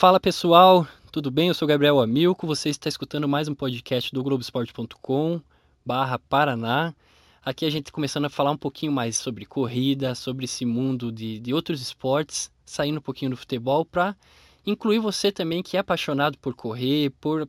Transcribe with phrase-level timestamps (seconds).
[0.00, 1.48] Fala pessoal, tudo bem?
[1.48, 5.42] Eu sou Gabriel Amilco, você está escutando mais um podcast do Globoesporte.com
[5.84, 6.94] barra Paraná.
[7.44, 11.12] Aqui a gente tá começando a falar um pouquinho mais sobre corrida, sobre esse mundo
[11.12, 14.16] de, de outros esportes, saindo um pouquinho do futebol para
[14.66, 17.46] incluir você também que é apaixonado por correr, por,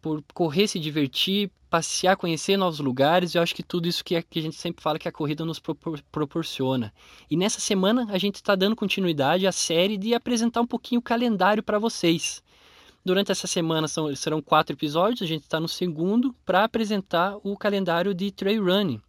[0.00, 3.34] por correr, se divertir, passear, conhecer novos lugares.
[3.34, 5.42] Eu acho que tudo isso que, a, que a gente sempre fala que a corrida
[5.42, 6.92] nos propor, proporciona.
[7.30, 11.02] E nessa semana a gente está dando continuidade à série de apresentar um pouquinho o
[11.02, 12.42] calendário para vocês.
[13.02, 17.56] Durante essa semana são, serão quatro episódios, a gente está no segundo para apresentar o
[17.56, 19.00] calendário de trail running.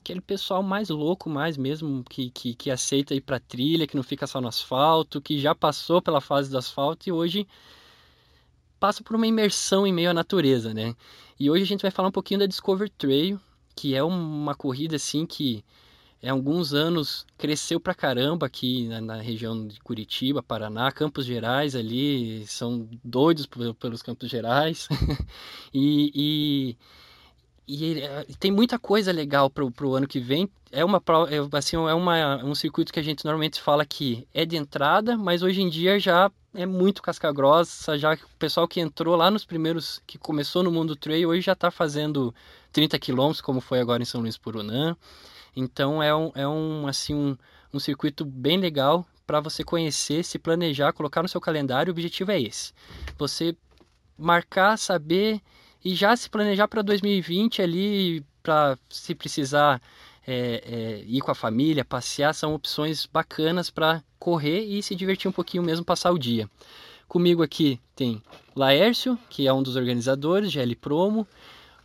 [0.00, 4.02] Aquele pessoal mais louco, mais mesmo, que, que, que aceita ir para trilha, que não
[4.02, 7.46] fica só no asfalto, que já passou pela fase do asfalto e hoje
[8.86, 10.94] passa por uma imersão em meio à natureza, né?
[11.40, 13.40] E hoje a gente vai falar um pouquinho da Discover Trail,
[13.74, 15.64] que é uma corrida assim que
[16.22, 21.74] há alguns anos cresceu pra caramba aqui na, na, região de Curitiba, Paraná, Campos Gerais
[21.74, 23.44] ali, são doidos
[23.80, 24.88] pelos Campos Gerais.
[25.74, 26.76] e, e,
[27.66, 30.48] e, eh, tem muita coisa legal pro, pro ano que vem.
[30.70, 34.44] É uma é, assim, é uma, um circuito que a gente normalmente fala que é
[34.44, 38.80] de entrada, mas hoje em dia já é muito casca grossa, já o pessoal que
[38.80, 42.34] entrou lá nos primeiros, que começou no mundo trail, hoje já está fazendo
[42.72, 44.96] 30 quilômetros, como foi agora em São Luís Purunã.
[45.54, 47.36] Então é um, é um, assim, um,
[47.72, 51.90] um circuito bem legal para você conhecer, se planejar, colocar no seu calendário.
[51.90, 52.72] O objetivo é esse:
[53.18, 53.56] você
[54.16, 55.40] marcar, saber
[55.86, 59.80] e já se planejar para 2020 ali, para se precisar
[60.26, 65.28] é, é, ir com a família, passear, são opções bacanas para correr e se divertir
[65.28, 66.50] um pouquinho mesmo, passar o dia.
[67.06, 68.20] Comigo aqui tem
[68.56, 71.24] Laércio, que é um dos organizadores, GL Promo,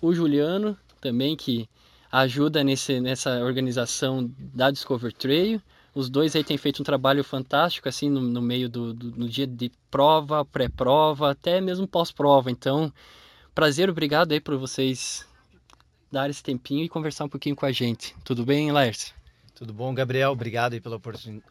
[0.02, 1.70] o Juliano, também que
[2.12, 5.62] ajuda nesse, nessa organização da Discover Trail.
[5.94, 9.30] Os dois aí têm feito um trabalho fantástico, assim, no, no meio do, do no
[9.30, 12.50] dia de prova, pré-prova, até mesmo pós-prova.
[12.50, 12.92] Então,
[13.54, 15.26] prazer, obrigado aí por vocês
[16.12, 18.16] dar esse tempinho e conversar um pouquinho com a gente.
[18.24, 19.14] Tudo bem, Laércio?
[19.56, 20.32] Tudo bom, Gabriel?
[20.32, 21.00] Obrigado aí pela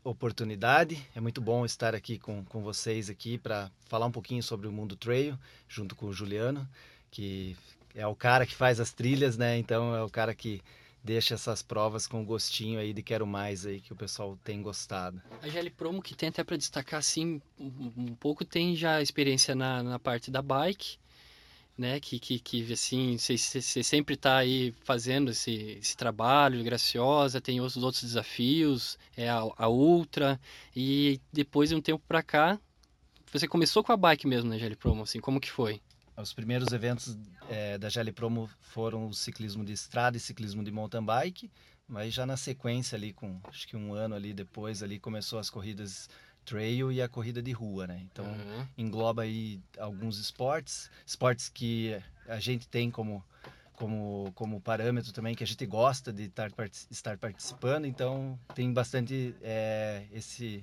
[0.03, 1.01] oportunidade.
[1.15, 4.73] É muito bom estar aqui com, com vocês aqui para falar um pouquinho sobre o
[4.73, 6.69] mundo trail, junto com o Juliano,
[7.11, 7.57] que
[7.95, 9.59] é o cara que faz as trilhas, né?
[9.59, 10.61] Então é o cara que
[11.03, 15.23] deixa essas provas com gostinho aí de quero mais aí que o pessoal tem gostado.
[15.41, 19.55] A GL Promo que tem até para destacar assim um, um pouco tem já experiência
[19.55, 20.99] na, na parte da bike
[21.81, 21.99] né?
[21.99, 27.75] Que, que, que assim, você sempre está aí fazendo esse, esse trabalho, Graciosa, tem os
[27.79, 30.39] outros desafios, é a, a Ultra,
[30.77, 32.61] e depois de um tempo para cá,
[33.33, 35.81] você começou com a bike mesmo na né, GL Promo, assim, como que foi?
[36.17, 37.17] Os primeiros eventos
[37.49, 41.51] é, da GL Promo foram o ciclismo de estrada e ciclismo de mountain bike,
[41.89, 45.49] mas já na sequência ali, com acho que um ano ali depois, ali começou as
[45.49, 46.11] corridas
[46.51, 48.01] trail e a corrida de rua, né?
[48.11, 48.67] Então uhum.
[48.77, 51.97] engloba aí alguns esportes, esportes que
[52.29, 53.25] a gente tem como
[53.75, 56.51] como, como parâmetro também que a gente gosta de estar,
[56.91, 60.63] estar participando, então tem bastante é, esse,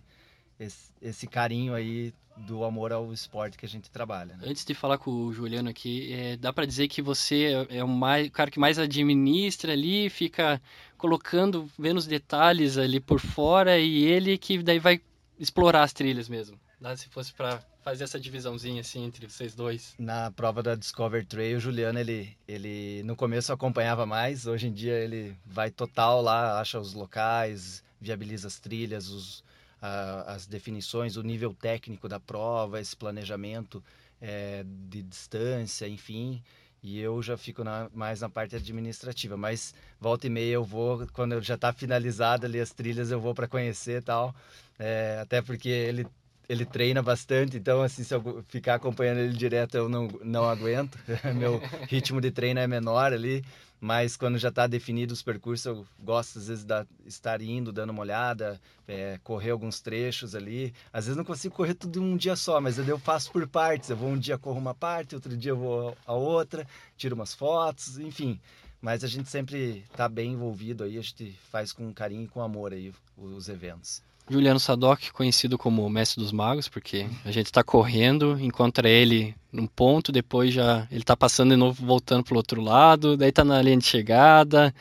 [0.59, 2.14] esse, esse carinho aí
[2.46, 4.36] do amor ao esporte que a gente trabalha.
[4.36, 4.44] Né?
[4.46, 7.84] Antes de falar com o Juliano aqui, é, dá para dizer que você é, é
[7.84, 10.62] o, mais, o cara que mais administra ali, fica
[10.96, 15.02] colocando, vendo os detalhes ali por fora e ele que daí vai
[15.40, 16.59] explorar as trilhas mesmo.
[16.80, 16.96] Né?
[16.96, 19.96] Se fosse para fazer essa divisãozinha assim entre vocês dois.
[19.98, 24.74] Na prova da Discover Trail, o Juliano ele ele no começo acompanhava mais, hoje em
[24.74, 29.44] dia ele vai total lá, acha os locais, viabiliza as trilhas, os
[29.80, 33.84] as definições, o nível técnico da prova, esse planejamento
[34.20, 36.42] é, de distância, enfim.
[36.84, 39.36] E eu já fico na, mais na parte administrativa.
[39.36, 43.34] Mas volta e meia eu vou, quando já está finalizada ali as trilhas, eu vou
[43.34, 44.36] para conhecer tal.
[44.80, 46.06] É, até porque ele,
[46.48, 50.98] ele treina bastante, então assim, se eu ficar acompanhando ele direto eu não, não aguento.
[51.36, 53.44] Meu ritmo de treino é menor ali,
[53.80, 57.92] mas quando já está definido os percursos, eu gosto às vezes de estar indo, dando
[57.92, 60.74] uma olhada, é, correr alguns trechos ali.
[60.91, 63.90] Às vezes não consigo correr tudo em um dia só, mas eu faço por partes.
[63.90, 67.34] Eu vou um dia corro uma parte, outro dia eu vou a outra, tiro umas
[67.34, 68.40] fotos, enfim.
[68.82, 72.41] Mas a gente sempre está bem envolvido aí, a gente faz com carinho e com
[72.41, 74.02] amor aí os eventos.
[74.29, 79.66] Juliano Sadoc, conhecido como Mestre dos Magos, porque a gente está correndo, encontra ele num
[79.66, 83.44] ponto, depois já ele está passando de novo, voltando para o outro lado, daí está
[83.44, 84.74] na linha de chegada.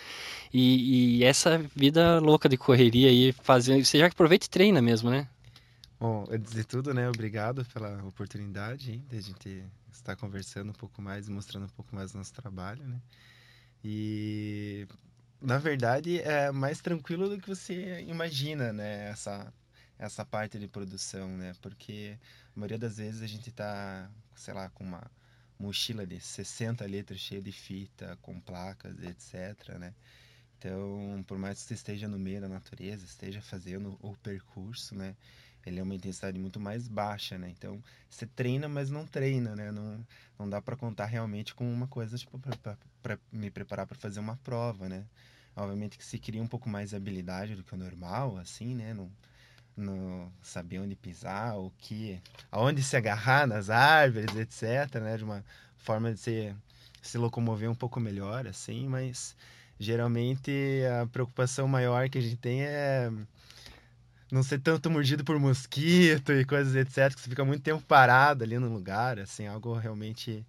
[0.53, 3.85] E, e, essa vida louca de correria aí, fazendo.
[3.85, 5.29] Você já aproveita e treina mesmo, né?
[6.01, 10.75] Bom, antes de tudo, né, obrigado pela oportunidade hein, de a gente estar conversando um
[10.75, 13.01] pouco mais, mostrando um pouco mais do nosso trabalho, né?
[13.85, 14.87] E
[15.41, 19.11] na verdade, é mais tranquilo do que você imagina, né?
[19.11, 19.53] Essa,
[19.99, 21.53] essa parte de produção, né?
[21.61, 22.19] Porque
[22.55, 25.11] a maioria das vezes a gente tá, sei lá, com uma
[25.59, 29.95] mochila de 60 litros cheia de fita, com placas, etc, né?
[30.59, 35.15] Então, por mais que você esteja no meio da natureza, esteja fazendo o percurso, né?
[35.67, 37.51] Ele é uma intensidade muito mais baixa, né?
[37.51, 39.73] Então, você treina, mas não treina, né?
[39.73, 40.07] Não,
[40.39, 42.41] não dá para contar realmente com uma coisa, tipo,
[43.03, 45.05] para me preparar para fazer uma prova, né?
[45.57, 48.95] Obviamente que se cria um pouco mais de habilidade do que o normal, assim, né?
[48.95, 49.11] No,
[49.77, 52.21] no saber onde pisar, o que,
[52.51, 55.17] aonde se agarrar nas árvores, etc, né?
[55.17, 55.45] De uma
[55.77, 56.55] forma de se,
[57.03, 59.37] se locomover um pouco melhor, assim, mas
[59.79, 60.51] geralmente
[61.03, 63.11] a preocupação maior que a gente tem é
[64.31, 68.43] não ser tanto mordido por mosquito e coisas etc, que você fica muito tempo parado
[68.45, 70.45] ali no lugar, assim, algo realmente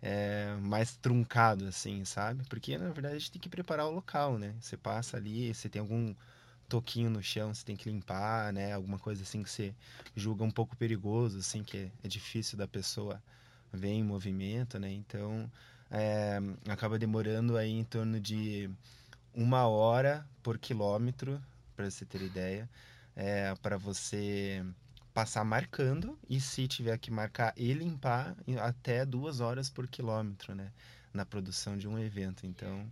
[0.00, 2.44] é, mais truncado, assim, sabe?
[2.48, 4.54] Porque, na verdade, a gente tem que preparar o local, né?
[4.60, 6.14] Você passa ali, você tem algum
[6.68, 8.72] toquinho no chão, você tem que limpar, né?
[8.72, 9.74] Alguma coisa assim que você
[10.14, 13.22] julga um pouco perigoso, assim, que é, difícil da pessoa
[13.72, 14.92] ver em movimento, né?
[14.92, 15.50] Então,
[15.90, 16.38] é,
[16.68, 18.70] acaba demorando aí em torno de
[19.34, 21.40] uma hora por quilômetro,
[21.76, 22.68] para você ter ideia,
[23.16, 24.62] é, para você
[25.14, 30.70] passar marcando e se tiver que marcar e limpar até duas horas por quilômetro, né?
[31.14, 32.46] Na produção de um evento.
[32.46, 32.86] Então,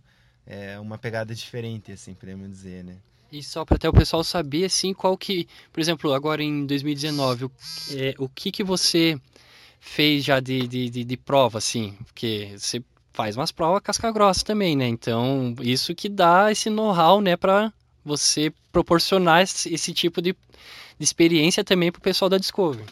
[0.45, 2.97] é uma pegada diferente, assim, podemos dizer, né?
[3.31, 7.45] E só para até o pessoal saber, assim, qual que, por exemplo, agora em 2019,
[7.45, 7.51] o,
[7.91, 9.19] é, o que que você
[9.79, 11.95] fez já de, de, de, de prova, assim?
[12.05, 12.83] Porque você
[13.13, 14.87] faz umas provas casca grossa também, né?
[14.87, 17.71] Então, isso que dá esse know-how, né, para
[18.05, 22.85] você proporcionar esse, tipo de, de experiência também para o pessoal da Discovery.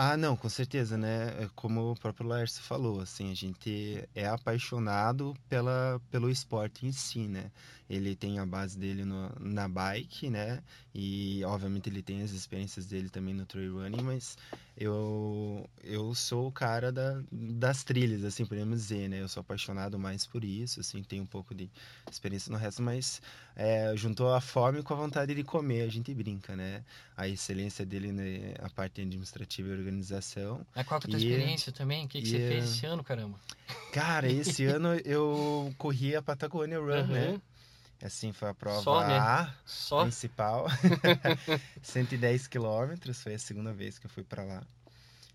[0.00, 1.30] Ah, não, com certeza, né?
[1.42, 6.92] É como o próprio Laércio falou, assim, a gente é apaixonado pela, pelo esporte em
[6.92, 7.50] si, né?
[7.90, 10.62] Ele tem a base dele no, na bike, né?
[10.94, 14.38] E, obviamente, ele tem as experiências dele também no trail running, mas
[14.76, 19.20] eu, eu sou o cara da, das trilhas, assim, podemos dizer, né?
[19.20, 21.68] Eu sou apaixonado mais por isso, assim, tenho um pouco de
[22.08, 23.20] experiência no resto, mas
[23.56, 26.84] é, juntou a fome com a vontade de comer, a gente brinca, né?
[27.18, 28.54] A excelência dele, né?
[28.60, 30.64] a parte administrativa e organização.
[30.72, 32.06] Mas qual que é a tua e, experiência também?
[32.06, 33.36] O que, que você fez esse ano, caramba?
[33.92, 37.06] Cara, esse ano eu corri a Patagonia Run, uhum.
[37.08, 37.40] né?
[38.00, 39.18] Assim, foi a prova Só, né?
[39.18, 40.02] A Só?
[40.02, 40.68] principal.
[41.82, 44.62] 110 quilômetros, foi a segunda vez que eu fui para lá.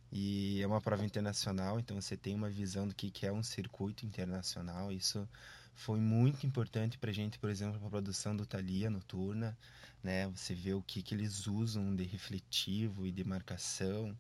[0.09, 4.05] E é uma prova internacional, então você tem uma visão do que é um circuito
[4.05, 4.89] internacional.
[4.89, 5.27] Isso
[5.75, 9.57] foi muito importante para gente, por exemplo, para a produção do Thalia noturna.
[10.03, 10.27] Né?
[10.29, 14.15] Você vê o que, que eles usam de refletivo e de marcação,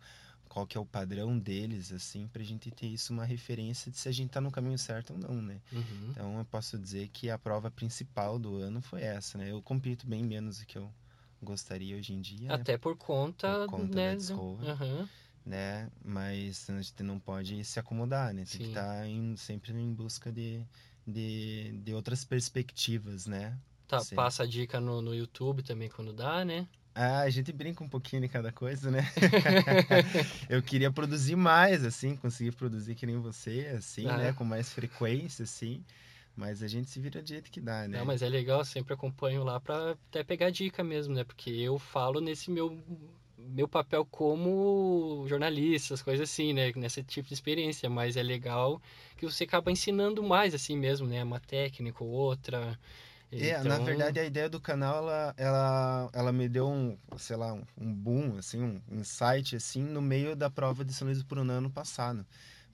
[0.47, 3.97] qual que é o padrão deles, assim, para a gente ter isso uma referência de
[3.97, 5.59] se a gente está no caminho certo ou não, né?
[5.71, 6.09] Uhum.
[6.11, 9.51] Então, eu posso dizer que a prova principal do ano foi essa, né?
[9.51, 10.89] Eu compito bem menos do que eu
[11.41, 12.47] gostaria hoje em dia.
[12.47, 12.53] Né?
[12.53, 12.77] Até né?
[12.77, 14.11] por conta, por conta né?
[14.11, 15.07] da Discovery, uhum.
[15.45, 15.89] né?
[16.05, 18.45] Mas a gente não pode se acomodar, né?
[18.45, 18.57] Tem Sim.
[18.59, 20.63] que estar tá em, sempre em busca de,
[21.05, 23.57] de, de outras perspectivas, né?
[23.87, 26.67] Tá, passa a dica no, no YouTube também quando dá, né?
[26.95, 29.01] Ah, a gente brinca um pouquinho de cada coisa, né?
[30.47, 34.17] eu queria produzir mais, assim, conseguir produzir que nem você, assim, ah.
[34.17, 34.33] né?
[34.33, 35.83] Com mais frequência, assim.
[36.35, 37.99] Mas a gente se vira do jeito que dá, né?
[37.99, 41.23] Não, mas é legal, sempre acompanho lá para até pegar dica mesmo, né?
[41.23, 42.79] Porque eu falo nesse meu
[43.49, 46.71] meu papel como jornalista, as coisas assim, né?
[46.75, 48.81] Nesse tipo de experiência, mas é legal
[49.17, 51.23] que você acaba ensinando mais assim mesmo, né?
[51.23, 52.77] Uma técnica ou outra.
[53.31, 53.63] É, então...
[53.63, 57.63] na verdade a ideia do canal ela, ela, ela me deu um, sei lá, um,
[57.77, 61.53] um boom, assim, um insight assim no meio da prova de São Luís do Purunã
[61.53, 62.25] ano passado.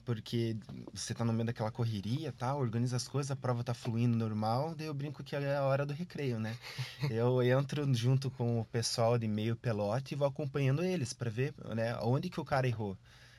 [0.10, 0.58] Porque
[0.92, 2.56] você tá no meio daquela correria, tá?
[2.56, 5.86] Organiza as coisas, a prova tá fluindo normal, daí eu brinco que é a hora
[5.86, 6.58] do recreio, né?
[7.12, 11.54] eu entro junto com o pessoal de meio pelote e vou acompanhando eles para ver,
[11.75, 12.98] né, onde que o cara errou.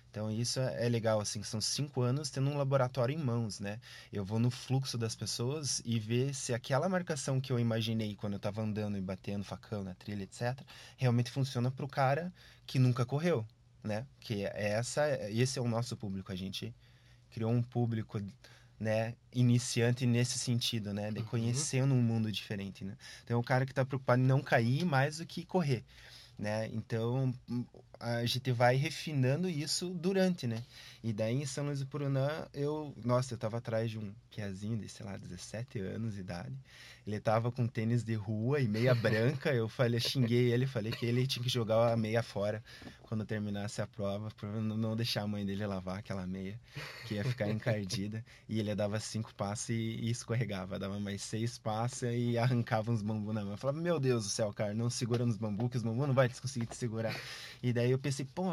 [0.08, 3.80] Então isso é, é legal, assim, são cinco anos tendo um laboratório em mãos, né?
[4.12, 8.34] Eu vou no fluxo das pessoas e ver se aquela marcação que eu imaginei quando
[8.34, 10.56] eu estava andando e batendo facão na trilha, etc.,
[10.96, 12.32] realmente funciona para o cara
[12.64, 13.44] que nunca correu,
[13.82, 14.06] né?
[14.18, 16.32] Que é essa, esse é o nosso público.
[16.32, 16.74] A gente
[17.30, 18.20] criou um público,
[18.78, 21.26] né, iniciante nesse sentido, né, de uhum.
[21.26, 22.96] conhecendo um mundo diferente, né?
[23.22, 25.84] Então, o cara que está preocupado em não cair mais do que correr
[26.40, 26.68] né?
[26.72, 27.32] Então
[28.00, 30.62] a gente vai refinando isso durante, né?
[31.04, 34.78] E daí em São Luís do Purunã, eu, nossa, eu tava atrás de um piazinho
[34.78, 36.54] de, sei lá, 17 anos de idade.
[37.06, 39.52] Ele tava com tênis de rua e meia branca.
[39.52, 42.62] Eu falei, xinguei ele, falei que ele tinha que jogar a meia fora
[43.02, 46.60] quando terminasse a prova, para não deixar a mãe dele lavar aquela meia,
[47.06, 48.24] que ia ficar encardida.
[48.48, 53.02] E ele dava cinco passos e, e escorregava, dava mais seis passos e arrancava uns
[53.02, 53.52] bambus na mão.
[53.52, 56.14] Eu falava, meu Deus do céu, cara, não segura nos bambus, que os bambus não
[56.14, 57.14] vai conseguir te segurar.
[57.62, 58.44] E daí eu pensei, pô,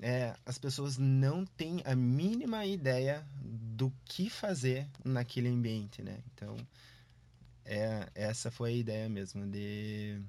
[0.00, 6.18] é, as pessoas não têm a mínima ideia do que fazer naquele ambiente, né?
[6.34, 6.56] Então,
[7.64, 10.20] é, essa foi a ideia mesmo, de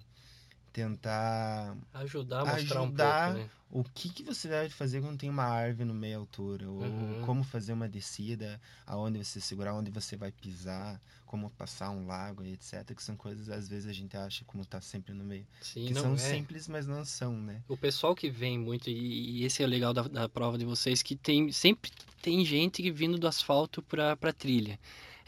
[0.74, 3.50] tentar ajudar a mostrar ajudar um pouco, né?
[3.71, 7.25] o que, que você deve fazer quando tem uma árvore no meio altura, ou Uhum.
[7.25, 11.00] como fazer uma descida, aonde você segurar, onde você vai pisar,
[11.31, 14.65] como passar um lago e etc, que são coisas às vezes a gente acha como
[14.65, 16.17] tá sempre no meio, Sim, que são é.
[16.17, 17.63] simples, mas não são, né?
[17.69, 21.01] O pessoal que vem muito, e, esse é o legal da, da prova de vocês,
[21.01, 21.89] que tem sempre
[22.21, 24.77] tem gente que vindo do asfalto para pra trilha.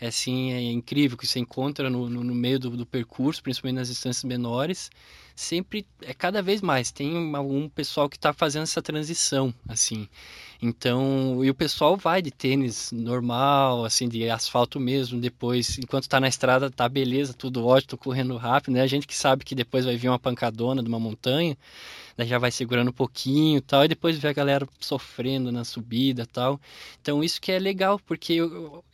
[0.01, 3.77] É assim, é incrível que você encontra no, no, no meio do, do percurso, principalmente
[3.77, 4.91] nas distâncias menores,
[5.33, 10.09] sempre, é cada vez mais, tem um, um pessoal que está fazendo essa transição, assim.
[10.65, 16.21] Então, e o pessoal vai de tênis normal, assim, de asfalto mesmo, depois, enquanto tá
[16.21, 18.81] na estrada, tá beleza, tudo ótimo, tô correndo rápido, né?
[18.81, 21.57] A gente que sabe que depois vai vir uma pancadona de uma montanha,
[22.15, 26.25] daí já vai segurando um pouquinho tal, e depois vê a galera sofrendo na subida
[26.25, 26.57] tal.
[27.01, 28.37] Então isso que é legal, porque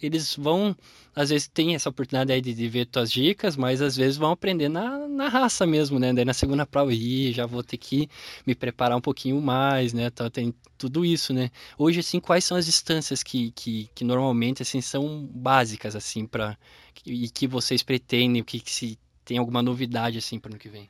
[0.01, 0.75] eles vão,
[1.15, 4.31] às vezes tem essa oportunidade aí de, de ver tuas dicas, mas às vezes vão
[4.31, 6.13] aprender na, na raça mesmo, né?
[6.13, 8.09] Daí na segunda prova, ih, já vou ter que
[8.43, 10.07] me preparar um pouquinho mais, né?
[10.07, 11.51] Então, tem tudo isso, né?
[11.77, 16.57] Hoje, assim, quais são as distâncias que, que, que normalmente, assim, são básicas, assim, para
[17.05, 20.69] e que vocês pretendem, o que, que se tem alguma novidade, assim, para ano que
[20.69, 20.89] vem?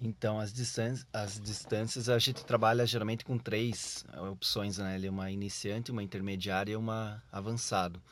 [0.00, 4.94] Então, as distâncias, as distâncias a gente trabalha geralmente com três eh, opções, né?
[4.94, 8.02] Ele é uma iniciante, uma intermediária e uma avançado.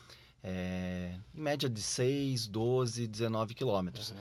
[0.43, 4.14] É, em média de 6, 12, 19 quilômetros.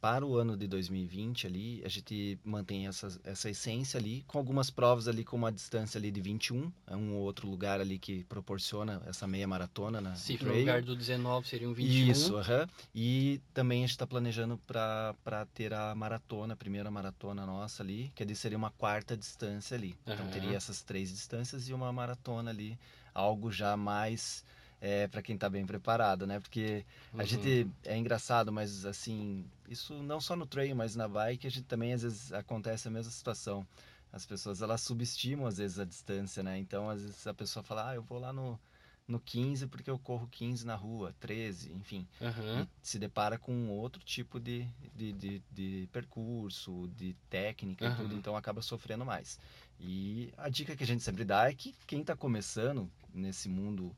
[0.00, 4.70] Para o ano de 2020 ali, a gente mantém essa, essa essência ali, com algumas
[4.70, 8.22] provas ali com uma distância ali de 21, é um ou outro lugar ali que
[8.24, 10.58] proporciona essa meia maratona na Se no trail.
[10.60, 12.10] lugar do 19 seria um 21.
[12.10, 12.68] Isso, aham.
[12.94, 18.12] E também a gente está planejando para ter a maratona, a primeira maratona nossa ali,
[18.14, 19.96] que seria uma quarta distância ali.
[20.06, 20.32] Então Aham.
[20.32, 22.78] teria essas três distâncias e uma maratona ali,
[23.12, 24.44] algo já mais
[24.80, 26.40] é, para quem está bem preparado, né?
[26.40, 26.84] Porque
[27.16, 27.24] a Uhum.
[27.24, 31.64] gente é engraçado, mas assim, isso não só no trail, mas na bike, a gente
[31.66, 33.66] também às vezes acontece a mesma situação.
[34.12, 36.58] As pessoas elas subestimam às vezes a distância, né?
[36.58, 38.58] Então às vezes a pessoa fala: "Ah, eu vou lá no
[39.06, 42.06] no 15 porque eu corro 15 na rua, 13, enfim
[42.54, 48.02] e se depara com outro tipo de, de, de, de percurso, de técnica e Aham.
[48.02, 49.38] tudo, então acaba sofrendo mais.
[49.78, 53.94] E a dica que a gente sempre dá é que quem está começando nesse mundo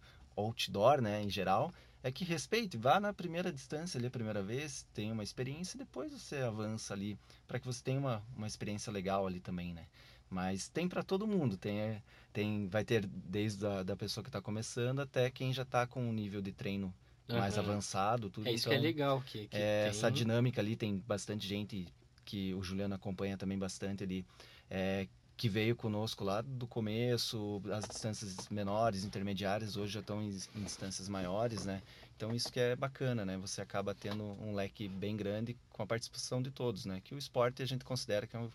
[0.47, 4.87] outdoor, né, em geral, é que respeite, vá na primeira distância ali a primeira vez,
[4.95, 8.93] tenha uma experiência e depois você avança ali, para que você tenha uma, uma experiência
[8.93, 9.87] legal ali também, né.
[10.31, 14.29] Mas tem para todo mundo, tem, é, tem, vai ter desde a da pessoa que
[14.29, 16.95] está começando até quem já está com um nível de treino
[17.29, 17.69] mais Aham.
[17.69, 18.47] avançado, tudo.
[18.49, 19.91] É isso então, que é legal, que, que é, tem...
[19.91, 21.87] essa dinâmica ali tem bastante gente
[22.25, 24.25] que o Juliano acompanha também bastante ali,
[24.71, 25.09] é,
[25.41, 30.63] que veio conosco lá do começo, as distâncias menores, intermediárias, hoje já estão em, em
[30.63, 31.81] distâncias maiores, né?
[32.15, 33.39] Então isso que é bacana, né?
[33.39, 37.01] Você acaba tendo um leque bem grande com a participação de todos, né?
[37.03, 38.51] Que o esporte a gente considera que é um,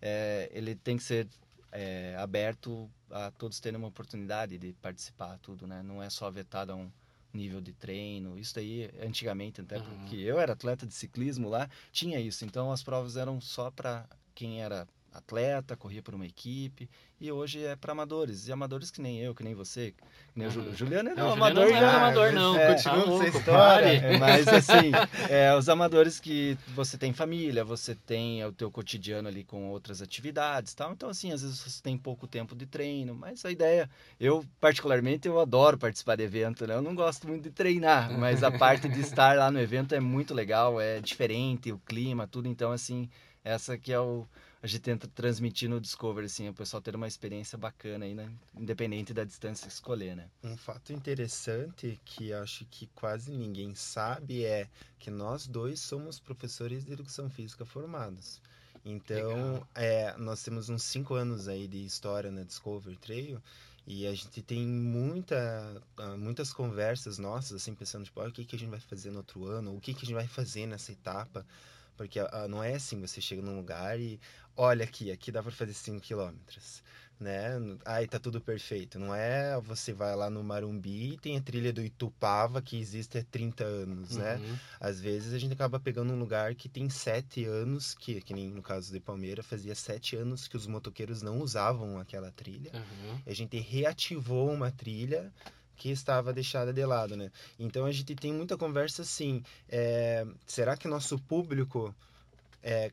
[0.00, 1.26] é, ele tem que ser
[1.72, 5.82] é, aberto a todos terem uma oportunidade de participar, tudo, né?
[5.82, 6.88] Não é só vetado a um
[7.34, 8.38] nível de treino.
[8.38, 9.82] Isso daí, antigamente, até Uhum.
[9.84, 12.44] porque eu era atleta de ciclismo lá, tinha isso.
[12.44, 16.88] Então as provas eram só para quem era atleta, corria por uma equipe,
[17.20, 18.48] e hoje é para amadores.
[18.48, 20.02] E amadores que nem eu, que nem você, que
[20.38, 20.74] nem o Ju- Uhum.
[20.74, 21.96] Juliano é Não, o Juliano amador não é já.
[21.96, 22.56] amador, não.
[22.56, 24.00] É, Tá continua com louco, essa história.
[24.00, 24.18] pare.
[24.18, 24.92] Mas assim,
[25.28, 30.00] é, os amadores que você tem família, você tem o teu cotidiano ali com outras
[30.00, 30.92] atividades, tal.
[30.92, 33.88] Então assim, às vezes você tem pouco tempo de treino, mas a ideia,
[34.18, 36.74] eu particularmente eu adoro participar de evento, né?
[36.74, 40.00] Eu não gosto muito de treinar, mas a parte de estar lá no evento é
[40.00, 42.48] muito legal, é diferente, o clima, tudo.
[42.48, 43.08] Então assim,
[43.44, 44.26] essa que é o
[44.62, 48.30] a gente tenta transmitir no Discovery, assim, o pessoal ter uma experiência bacana aí, né?
[48.54, 50.28] Independente da distância que escolher, né?
[50.44, 56.84] Um fato interessante que acho que quase ninguém sabe é que nós dois somos professores
[56.84, 58.40] de educação física formados.
[58.84, 63.40] Então, é, nós temos uns cinco anos aí de história na Discover Trail
[63.86, 68.44] e a gente tem muita, ah, muitas conversas nossas, assim, pensando, tipo, ah, o que,
[68.44, 70.66] que a gente vai fazer no outro ano, o que, que a gente vai fazer
[70.66, 71.46] nessa etapa,
[72.00, 74.18] Porque ah, não é assim, você chega num lugar e
[74.56, 76.82] olha aqui, aqui dá para fazer 5 quilômetros
[77.20, 77.52] né?
[77.84, 78.98] Aí tá tudo perfeito.
[78.98, 83.18] Não é você vai lá no Marumbi e tem a trilha do Itupava que existe
[83.18, 84.36] há 30 anos, né?
[84.36, 84.56] Uhum.
[84.80, 88.48] Às vezes a gente acaba pegando um lugar que tem 7 anos, que, que nem
[88.48, 92.72] no caso de Palmeira, fazia 7 anos que os motoqueiros não usavam aquela trilha.
[92.72, 93.20] Uhum.
[93.26, 95.30] A gente reativou uma trilha
[95.80, 97.32] que estava deixada de lado, né?
[97.58, 101.94] Então a gente tem muita conversa assim, é, será que nosso público
[102.62, 102.90] é,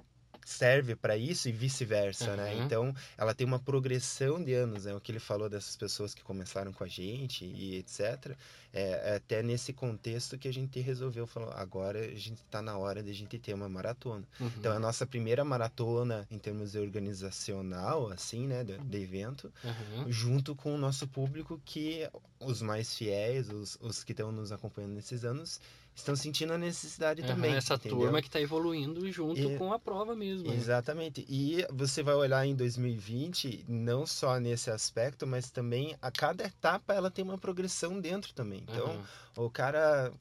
[0.47, 2.53] serve para isso e vice-versa, né?
[2.53, 2.63] Uhum.
[2.63, 4.95] Então, ela tem uma progressão de anos, né?
[4.95, 8.33] O que ele falou dessas pessoas que começaram com a gente e etc.
[8.71, 12.77] É, é até nesse contexto que a gente resolveu falar, agora a gente está na
[12.77, 14.23] hora de a gente ter uma maratona.
[14.39, 14.51] Uhum.
[14.57, 20.11] Então, a nossa primeira maratona em termos de organizacional, assim, né, de, de evento, Uhum.
[20.11, 24.93] junto com o nosso público que os mais fiéis, os, os que estão nos acompanhando
[24.93, 25.59] nesses anos,
[26.01, 27.55] estão sentindo a necessidade Uhum, também.
[27.55, 27.97] Essa entendeu?
[27.99, 30.47] turma que está evoluindo junto E- com a prova mesmo.
[30.49, 30.55] né?
[30.55, 31.25] Exatamente.
[31.27, 36.93] E você vai olhar em 2020, não só nesse aspecto, mas também a cada etapa
[36.93, 38.63] ela tem uma progressão dentro também.
[38.67, 39.03] Então, Uhum.
[39.37, 40.11] O cara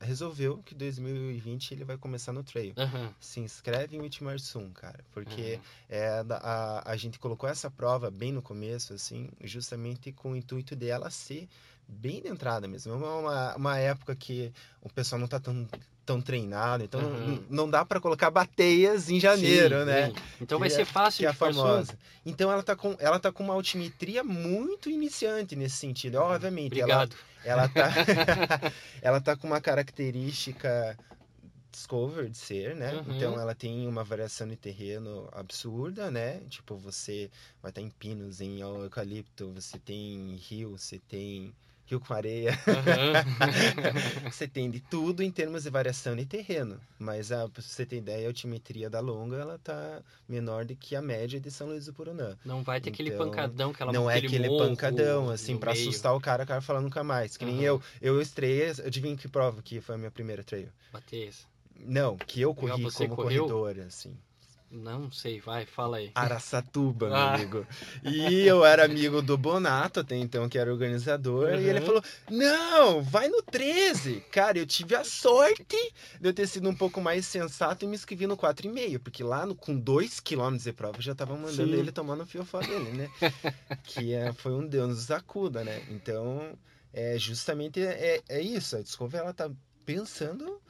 [0.00, 2.74] resolveu que 2020 ele vai começar no trail.
[2.76, 3.08] Uhum.
[3.18, 5.60] Se inscreve em Ultimarsum, cara, porque Uhum.
[5.88, 10.76] é, a, a gente colocou essa prova bem no começo, assim, justamente com o intuito
[10.76, 11.48] dela ser
[11.88, 12.92] bem de entrada mesmo.
[12.92, 14.52] É uma, uma época que
[14.82, 15.66] o pessoal não tá tão,
[16.04, 17.26] tão treinado, então Uhum.
[17.26, 20.06] não, não dá para colocar bateias em janeiro, Sim, né?
[20.10, 20.14] sim.
[20.42, 21.96] Então vai Que ser é- fácil Que é famosa.
[22.24, 26.16] Então ela tá com ela tá com uma altimetria muito iniciante nesse sentido.
[26.16, 27.12] Obviamente, Obrigado.
[27.14, 27.22] ela
[27.68, 27.90] tá
[29.00, 30.96] ela tá com uma característica
[31.76, 32.94] discover de ser, né?
[32.94, 33.16] Uhum.
[33.16, 36.40] Então ela tem uma variação de terreno absurda, né?
[36.48, 37.30] Tipo, você
[37.62, 41.54] vai estar em pinos, em eucalipto, você tem rio, você tem
[41.88, 44.30] rio com areia, Uhum.
[44.30, 46.80] você tem de tudo em termos de variação de terreno.
[46.98, 50.96] Mas a, pra você ter ideia, a altimetria da longa, ela tá menor do que
[50.96, 52.36] a média de São Luís do Purunã.
[52.44, 55.70] Não vai ter aquele Então, pancadão, aquela, não é aquele pancadão, assim, meio.
[55.70, 57.36] assustar o cara, o cara fala nunca mais.
[57.36, 57.80] Que nem eu.
[58.00, 60.68] Eu estreiei, adivinha que prova que foi a minha primeira trail?
[60.92, 61.32] Bater.
[61.78, 63.46] Não, que eu corri como correu?
[63.46, 64.16] corredor, assim.
[64.70, 66.10] Não sei, vai, fala aí.
[66.14, 67.34] Araçatuba, meu Ah.
[67.34, 67.66] amigo.
[68.04, 71.86] E eu era amigo do Bonato até então, que era organizador, e ele Uhum.
[71.86, 74.20] falou: Não, vai no 13.
[74.32, 75.64] Cara, eu tive a sorte
[76.20, 79.46] de eu ter sido um pouco mais sensato e me inscrevi no 4,5, porque lá
[79.46, 81.78] no, com 2 km de prova eu já tava mandando Sim.
[81.80, 83.10] ele tomar no fiofó dele, né?
[83.84, 85.80] que é, foi um Deus nos acuda, né?
[85.90, 86.58] Então,
[86.92, 88.76] é justamente é, é isso.
[88.76, 89.48] A Discovery ela tá
[89.84, 90.60] pensando.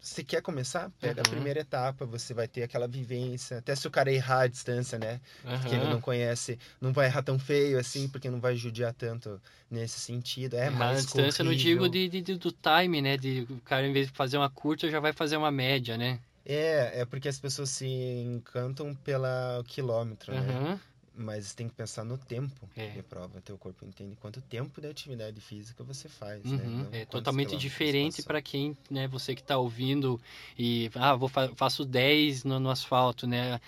[0.00, 1.26] Se quer começar, pega Uhum.
[1.26, 3.58] a primeira etapa, você vai ter aquela vivência.
[3.58, 5.20] Até se o cara errar a distância, né?
[5.68, 5.94] que ele Aham.
[5.94, 10.54] não conhece, não vai errar tão feio assim, porque não vai judiar tanto nesse sentido.
[10.54, 13.16] É a mais distância não digo de, de- do time, né?
[13.16, 16.18] De o cara, em vez de fazer uma curta, já vai fazer uma média, né?
[16.46, 20.78] É, é porque as pessoas se encantam pela quilômetro, né?
[21.18, 22.88] Mas tem que pensar no tempo É.
[22.90, 23.40] de prova.
[23.40, 26.62] Teu corpo entende quanto tempo de atividade física você faz, né?
[26.64, 30.20] Uhum, Não É totalmente diferente para quem, né, você que está ouvindo
[30.58, 33.60] e ah, vou fa faço 10 no, no asfalto, né?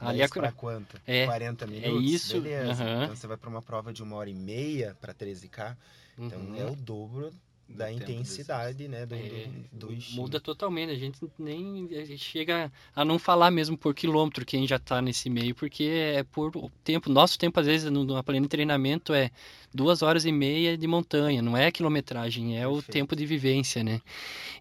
[0.00, 1.00] Ali Mas a- pra quanto?
[1.06, 2.04] É, 40 minutos?
[2.12, 2.82] isso, Beleza.
[2.82, 3.02] aham.
[3.02, 5.76] Então você vai para uma prova de uma hora e meia para 13K,
[6.18, 6.58] então Uhum.
[6.58, 7.32] é o dobro
[7.68, 9.06] da intensidade, né?
[9.06, 13.50] Do, É, do, do muda totalmente, a gente nem a gente chega a não falar
[13.50, 17.66] mesmo por quilômetro quem já está nesse meio, porque é por tempo, nosso tempo às
[17.66, 17.90] vezes
[18.24, 19.30] plano de treinamento é
[19.72, 22.92] duas horas e meia de montanha, não é quilometragem, é o Perfeito.
[22.92, 24.00] tempo de vivência, né?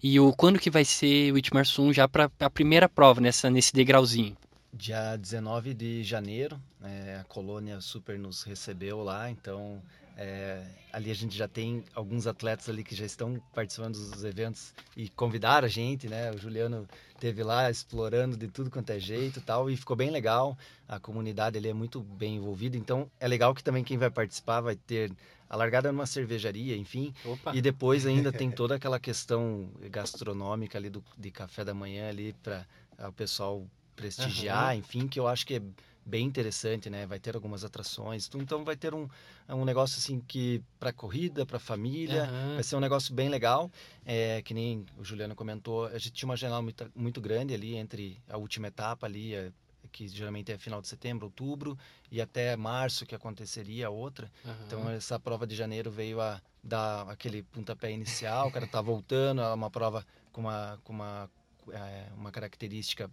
[0.01, 3.73] E o quando que vai ser o Itmarsum já para a primeira prova nessa nesse
[3.73, 4.35] degrauzinho?
[4.75, 9.79] Dia 19 de janeiro, é, a colônia super nos recebeu lá, então
[10.15, 14.73] é, ali a gente já tem alguns atletas ali que já estão participando dos eventos
[14.95, 16.31] e convidaram a gente, né?
[16.31, 16.87] O Juliano
[17.19, 20.57] teve lá explorando de tudo quanto é jeito e tal, e ficou bem legal.
[20.87, 24.61] A comunidade ali é muito bem envolvida, então é legal que também quem vai participar
[24.61, 25.11] vai ter
[25.49, 27.55] a largada numa cervejaria, enfim, Opa.
[27.55, 32.33] e depois ainda tem toda aquela questão gastronômica ali do, de café da manhã ali
[32.41, 32.65] para
[33.07, 35.61] o pessoal prestigiar, enfim, que eu acho que é
[36.05, 37.05] bem interessante, né?
[37.05, 39.07] Vai ter algumas atrações, tu- então vai ter um,
[39.49, 42.55] um negócio assim que para corrida, para família, Aham.
[42.55, 43.71] vai ser um negócio bem legal.
[44.05, 47.75] É, que nem o Juliano comentou, a gente tinha uma janela muito, muito grande ali
[47.75, 49.51] entre a última etapa ali, é,
[49.91, 51.77] que geralmente é final de setembro, outubro,
[52.11, 54.31] e até março que aconteceria a outra.
[54.45, 54.57] Aham.
[54.65, 59.41] Então essa prova de janeiro veio a dar aquele pontapé inicial, o cara tá voltando,
[59.41, 61.29] é uma prova com uma, com uma,
[61.71, 63.09] é, uma característica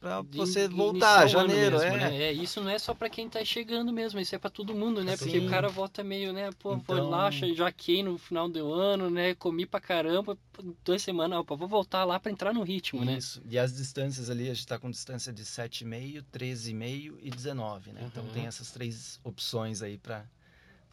[0.00, 2.10] para você voltar, janeiro, mesmo, é.
[2.10, 2.22] Né?
[2.24, 2.32] é.
[2.32, 5.16] Isso não é só para quem tá chegando mesmo, isso é para todo mundo, né?
[5.16, 5.24] Sim.
[5.24, 6.50] Porque o cara volta meio, né?
[6.58, 6.96] Pô, então...
[6.96, 9.34] vou lá, jaquei no final do ano, né?
[9.34, 10.38] Comi pra caramba,
[10.84, 13.10] duas semanas, opa, vou voltar lá para entrar no ritmo, isso.
[13.10, 13.18] né?
[13.18, 13.42] Isso.
[13.50, 18.00] E as distâncias ali, a gente tá com distância de 7,5, 13,5 e 19, né?
[18.00, 18.06] Uhum.
[18.06, 20.24] Então tem essas três opções aí para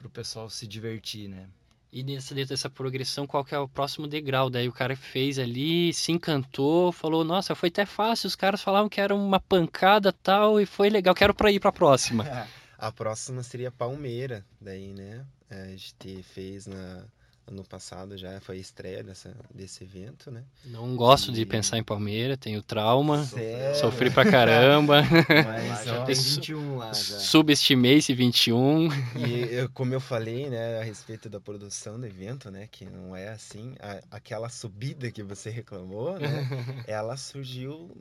[0.03, 1.47] o pessoal se divertir, né?
[1.95, 4.49] E nessa, dentro dessa progressão, qual que é o próximo degrau?
[4.49, 8.89] Daí o cara fez ali, se encantou, falou, nossa, foi até fácil, os caras falavam
[8.89, 12.25] que era uma pancada tal, e foi legal, quero para ir para a próxima.
[12.77, 15.25] a próxima seria Palmeira, daí, né?
[15.49, 17.05] A gente fez na
[17.47, 20.43] ano passado já foi a estreia dessa, desse evento, né?
[20.65, 21.33] Não gosto e...
[21.33, 23.79] de pensar em Palmeiras, tenho trauma, Sério?
[23.79, 25.03] sofri pra caramba.
[25.45, 27.19] Mas já tem 21 lá já.
[27.19, 28.89] Subestimei esse 21.
[29.15, 33.15] E eu, como eu falei, né, a respeito da produção do evento, né, que não
[33.15, 36.47] é assim, a, aquela subida que você reclamou, né,
[36.87, 37.95] ela surgiu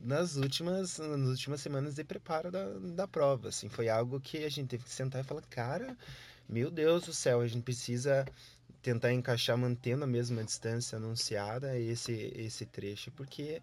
[0.00, 4.48] nas últimas, nas últimas semanas de preparo da, da prova, assim, foi algo que a
[4.48, 5.96] gente teve que sentar e falar, cara
[6.48, 8.24] meu Deus do céu, a gente precisa
[8.84, 13.62] tentar encaixar mantendo a mesma distância anunciada esse esse trecho porque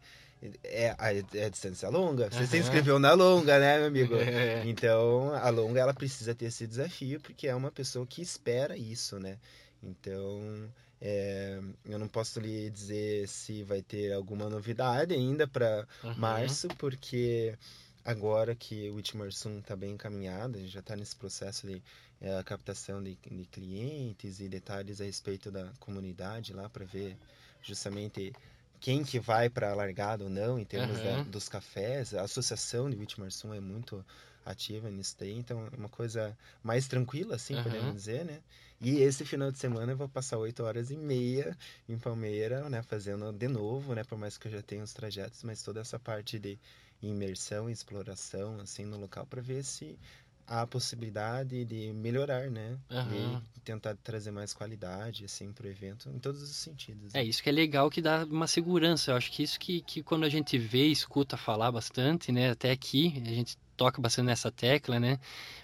[0.63, 2.47] é a, é a distância longa você uhum.
[2.47, 4.63] se inscreveu na longa né meu amigo é.
[4.65, 9.19] então a longa ela precisa ter esse desafio porque é uma pessoa que espera isso
[9.19, 9.37] né
[9.83, 10.67] então
[10.99, 16.15] é, eu não posso lhe dizer se vai ter alguma novidade ainda para uhum.
[16.15, 17.55] março porque
[18.03, 21.81] agora que o Itmarsum está bem encaminhado, a gente já está nesse processo de
[22.21, 27.17] é, captação de, de, clientes e detalhes a respeito da comunidade lá para ver
[27.63, 28.31] justamente
[28.79, 31.03] quem que vai para a largada ou não em termos uhum.
[31.03, 32.13] da, dos cafés.
[32.13, 34.05] A associação de Itmarsum é muito
[34.45, 37.63] ativa nisso daí, então é uma coisa mais tranquila, assim, uhum.
[37.63, 38.39] podemos dizer, né?
[38.79, 41.55] E esse final de semana eu vou passar oito horas e meia
[41.87, 42.81] em Palmeira, né?
[42.81, 44.03] Fazendo de novo, né?
[44.03, 46.57] Por mais que eu já tenha os trajetos, mas toda essa parte de
[47.01, 49.97] imersão exploração assim no local para ver se
[50.51, 52.77] a possibilidade de melhorar, né?
[52.89, 53.41] Uhum.
[53.55, 57.13] E tentar trazer mais qualidade assim para o evento em todos os sentidos.
[57.13, 57.21] Né?
[57.21, 59.11] É isso que é legal que dá uma segurança.
[59.11, 62.49] Eu acho que isso que, que quando a gente vê, escuta falar bastante, né?
[62.49, 65.19] Até aqui a gente toca bastante nessa tecla, né?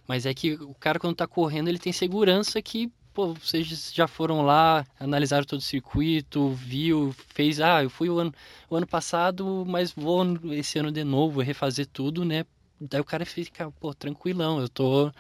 [0.08, 4.08] Mas é que o cara quando está correndo ele tem segurança que pô, vocês já
[4.08, 8.34] foram lá, analisaram todo o circuito, viu, fez, ah, eu fui o ano,
[8.70, 10.24] o ano passado, mas vou
[10.54, 12.46] esse ano de novo, refazer tudo, né?
[12.80, 15.12] Daí o cara fica, pô, tranquilão, eu tô.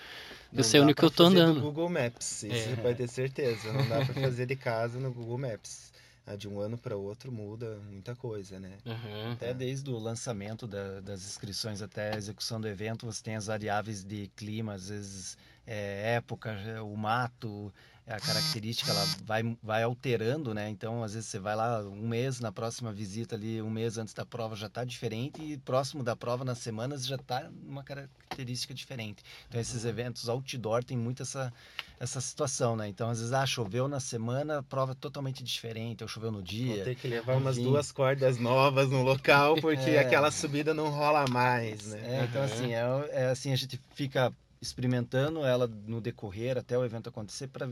[0.53, 1.55] Eu sei onde que eu tô andando.
[1.55, 2.75] No Google Maps, isso é.
[2.75, 3.73] você pode ter certeza.
[3.73, 5.91] Não dá para fazer de casa no Google Maps.
[6.25, 8.77] Ah, de um ano para outro muda muita coisa, né?
[8.85, 9.31] Uhum.
[9.31, 13.47] Até desde o lançamento da, das inscrições até a execução do evento, você tem as
[13.47, 17.73] variáveis de clima, às vezes é, época, o mato,
[18.07, 20.69] a característica ela vai, vai alterando, né?
[20.69, 24.13] Então, às vezes você vai lá um mês, na próxima visita ali, um mês antes
[24.13, 28.73] da prova já está diferente e próximo da prova, nas semanas, já está uma característica
[28.73, 29.23] diferente.
[29.49, 29.89] Então, esses uhum.
[29.89, 31.53] eventos outdoor tem muito essa,
[31.99, 32.87] essa situação, né?
[32.87, 36.75] Então, às vezes, ah, choveu na semana, prova totalmente diferente, ou choveu no dia.
[36.75, 37.43] Vou ter que levar enfim.
[37.43, 39.99] umas duas cordas novas no local, porque é.
[39.99, 42.21] aquela subida não rola mais, né?
[42.21, 42.47] É, então, uhum.
[42.47, 47.47] assim, é, é assim, a gente fica experimentando ela no decorrer até o evento acontecer
[47.47, 47.69] para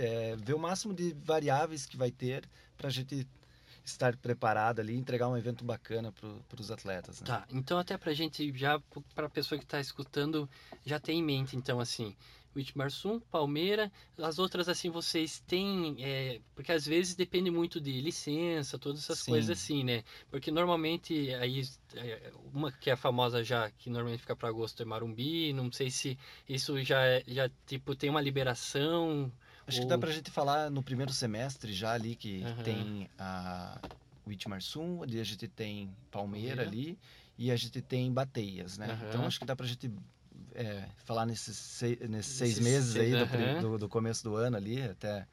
[0.00, 3.28] é, ver o máximo de variáveis que vai ter para a gente
[3.84, 7.20] estar preparado ali e entregar um evento bacana para os atletas.
[7.20, 7.26] Né?
[7.26, 8.80] Tá, então até para a gente já,
[9.14, 10.48] para a pessoa que está escutando,
[10.84, 12.16] já tem em mente, então assim,
[12.56, 18.78] Witmarsum, Palmeira, as outras assim vocês têm, é, porque às vezes depende muito de licença,
[18.78, 19.32] todas essas Sim.
[19.32, 20.02] coisas assim, né?
[20.30, 21.62] Porque normalmente aí
[21.94, 25.90] é, uma que é famosa já, que normalmente fica para agosto é Marumbi, não sei
[25.90, 29.30] se isso já é, já tipo tem uma liberação
[29.70, 29.84] Acho ou...
[29.84, 32.62] que dá pra gente falar no primeiro semestre já ali que uhum.
[32.62, 33.78] tem a
[34.26, 36.98] Witmarsum, ali a gente tem Palmeira, Palmeira, ali
[37.38, 38.88] e a gente tem Bateias, né?
[38.88, 39.08] Uhum.
[39.08, 39.90] Então acho que dá pra gente
[40.54, 43.60] é, falar nesses seis, nesses seis meses aí uhum.
[43.60, 45.26] do, do, começo do ano ali até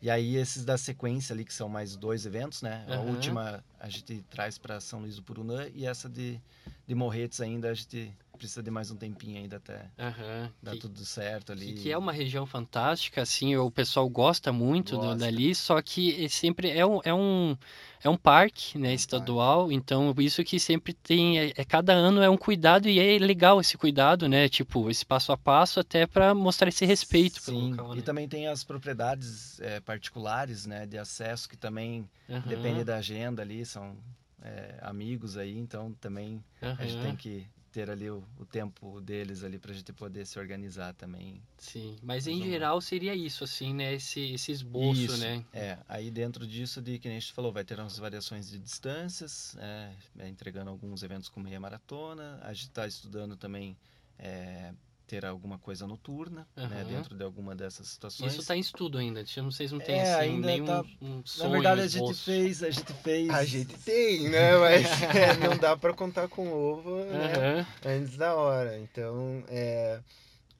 [0.00, 3.88] e aí esses da sequência ali que são mais dois eventos né a última a
[3.88, 6.40] gente traz para São Luís do Purunã e essa de
[6.86, 10.78] de Morretes ainda a gente precisa de mais um tempinho ainda até uhum, dar que,
[10.80, 11.74] tudo certo ali.
[11.74, 15.14] Que, que, é uma região fantástica, assim, o pessoal gosta muito gosta.
[15.14, 17.56] dali, só que sempre é um, é um,
[18.02, 19.74] é um parque, né, é um estadual, parque.
[19.76, 23.60] então isso que sempre tem, é, é, cada ano é um cuidado e é legal
[23.60, 27.68] esse cuidado, né, tipo, esse passo a passo até para mostrar esse respeito Sim, pelo
[27.68, 28.00] local, né?
[28.00, 32.40] e também tem as propriedades é, particulares, né, de acesso que também uhum.
[32.40, 33.96] depende da agenda ali, são
[34.42, 36.76] é, amigos aí, então também uhum.
[36.76, 40.38] a gente tem que ter ali o, o tempo deles ali pra gente poder se
[40.38, 41.42] organizar também.
[41.58, 43.94] Sim, mas em geral seria isso, assim, né?
[43.94, 45.44] Esse, esse esboço, Isso, né?
[45.52, 48.58] É, aí dentro disso, de que nem a gente falou, vai ter umas variações de
[48.58, 52.38] distâncias, é, é, entregando alguns eventos com meia maratona.
[52.42, 53.76] A gente está estudando também
[54.18, 54.72] é,
[55.06, 56.84] ter alguma coisa noturna, né, Aham.
[56.84, 58.32] dentro de alguma dessas situações.
[58.32, 59.24] Isso está em estudo ainda.
[59.36, 61.80] Eu não sei se não tem É, assim, ainda nenhum tá- um Na sonho, verdade,
[61.80, 62.24] um a gente esboço.
[62.24, 63.30] fez, a gente fez.
[63.30, 64.56] A gente tem, né?
[64.56, 67.66] Mas é, não dá pra contar com ovo né?
[67.84, 68.78] Antes da hora.
[68.78, 70.00] Então, é,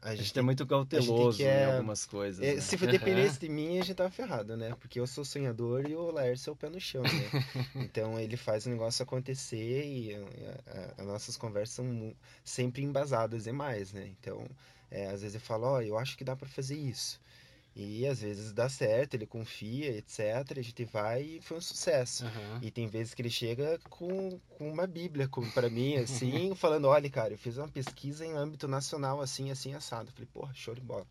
[0.03, 2.45] a A gente gente é muito cauteloso em algumas coisas.
[2.45, 2.61] É, né?
[2.61, 4.75] se for dependesse de mim, a gente tava ferrado, né?
[4.81, 7.31] Porque eu sou sonhador e o Laércio é o pé no chão, né?
[7.75, 13.93] então ele faz o negócio acontecer e a- as nossas conversas são sempre embasadas demais,
[13.93, 14.07] né?
[14.21, 14.47] Então,
[14.91, 17.21] é, às vezes eu falo, ó, eu acho que dá pra fazer isso.
[17.75, 20.59] E às vezes dá certo, ele confia, etc.
[20.59, 22.25] A gente vai e foi um sucesso.
[22.27, 22.59] Aham.
[22.61, 27.09] E tem vezes que ele chega com, com uma bíblia pra mim, assim, falando, olha,
[27.09, 30.11] cara, eu fiz uma pesquisa em âmbito nacional, assim, assim, assado.
[30.11, 31.07] Eu falei, porra, show de bola.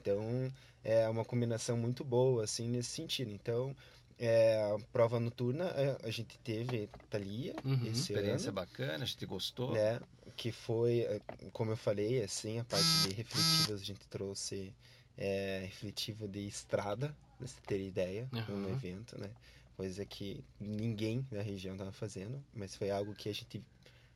[0.00, 3.30] Então, é uma combinação muito boa, assim, nesse sentido.
[3.30, 3.76] Então,
[4.18, 7.86] é, a prova noturna, é, a gente teve Thalia Uhum.
[7.86, 9.72] esse Experiência ano, bacana, a gente gostou.
[9.72, 10.00] né?
[10.36, 11.20] Que foi, é,
[11.52, 14.72] como eu falei, assim, a parte de refletivas a gente trouxe
[15.20, 18.70] é, refletiva de estrada, pra você ter ideia, no Aham.
[18.70, 19.30] evento, né?
[19.76, 23.62] Coisa que ninguém na região tava fazendo, mas foi algo que a gente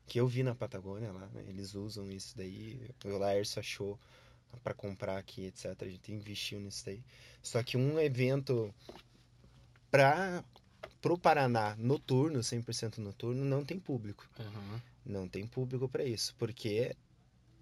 [0.06, 1.44] que eu vi na Patagônia lá, né?
[1.48, 3.98] Eles usam isso daí, o Laércio achou
[4.62, 5.74] para comprar aqui, etc.
[5.80, 7.02] A gente investiu nisso daí.
[7.42, 8.74] Só que um evento
[9.90, 10.44] para
[11.00, 14.26] pro Paraná noturno, 100% noturno, não tem público.
[14.38, 14.82] Aham.
[15.04, 16.96] Não tem público para isso, porque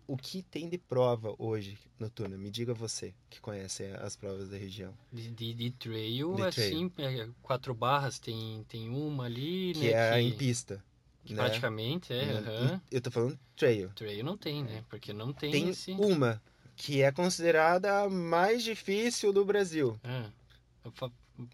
[0.06, 2.36] o que tem de prova hoje noturna?
[2.36, 4.92] Me diga você, que conhece as provas da região.
[5.12, 9.92] De, de, de trail, De assim, é, quatro barras, tem, tem uma ali, Que né?
[9.92, 10.82] é que, em pista.
[11.28, 11.36] né?
[11.36, 12.80] praticamente é.
[12.90, 13.90] Eu tô falando trail.
[13.94, 14.84] Trail não tem, né?
[14.88, 15.92] Porque não tem, Tem esse.
[15.92, 16.42] uma
[16.76, 19.98] que é considerada a mais difícil do Brasil.
[20.02, 20.30] Ah,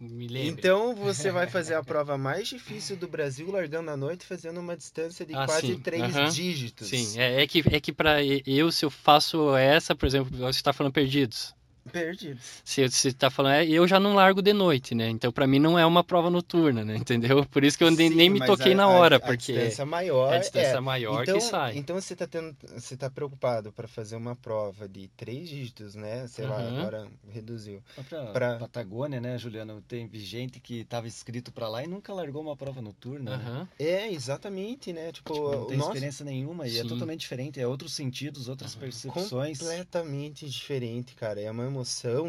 [0.00, 0.58] me lembro.
[0.58, 4.76] Então você vai fazer a prova mais difícil do Brasil largando à noite fazendo uma
[4.76, 5.78] distância de Ah, quase sim.
[5.80, 6.30] três Aham.
[6.32, 6.88] dígitos.
[6.88, 10.62] Sim, é, é que, é que pra eu, se eu faço essa, por exemplo, você
[10.62, 11.54] tá falando perdidos.
[11.88, 12.62] Perdidos.
[12.64, 15.08] Se você tá falando, é, eu já não largo de noite, né?
[15.08, 16.96] Então pra mim não é uma prova noturna, né?
[17.08, 17.44] Entendeu?
[17.46, 19.52] Por isso que eu nem, Sim, nem me toquei a- na a- hora, a porque
[19.52, 20.80] distância maior é a distância é.
[20.80, 21.76] maior então, que sai.
[21.76, 26.26] Então você tá tendo, você tá preocupado para fazer uma prova de três dígitos, né?
[26.28, 26.78] Sei lá, Uhum.
[26.80, 27.82] agora reduziu.
[27.94, 29.82] Só Pra, Pra- Patagônia, né, Juliano?
[29.86, 33.36] Tem gente que tava inscrito pra lá e nunca largou uma prova noturna.
[33.36, 33.44] né?
[33.44, 33.68] Aham.
[33.78, 35.12] É, exatamente, né?
[35.12, 36.88] Tipo, Tipo, não tem nosso experiência nenhuma e é Sim.
[36.88, 37.60] totalmente diferente.
[37.60, 38.80] É outros sentidos, outras Aham.
[38.80, 39.58] percepções.
[39.58, 41.40] completamente diferente, cara.
[41.40, 41.77] É uma emoção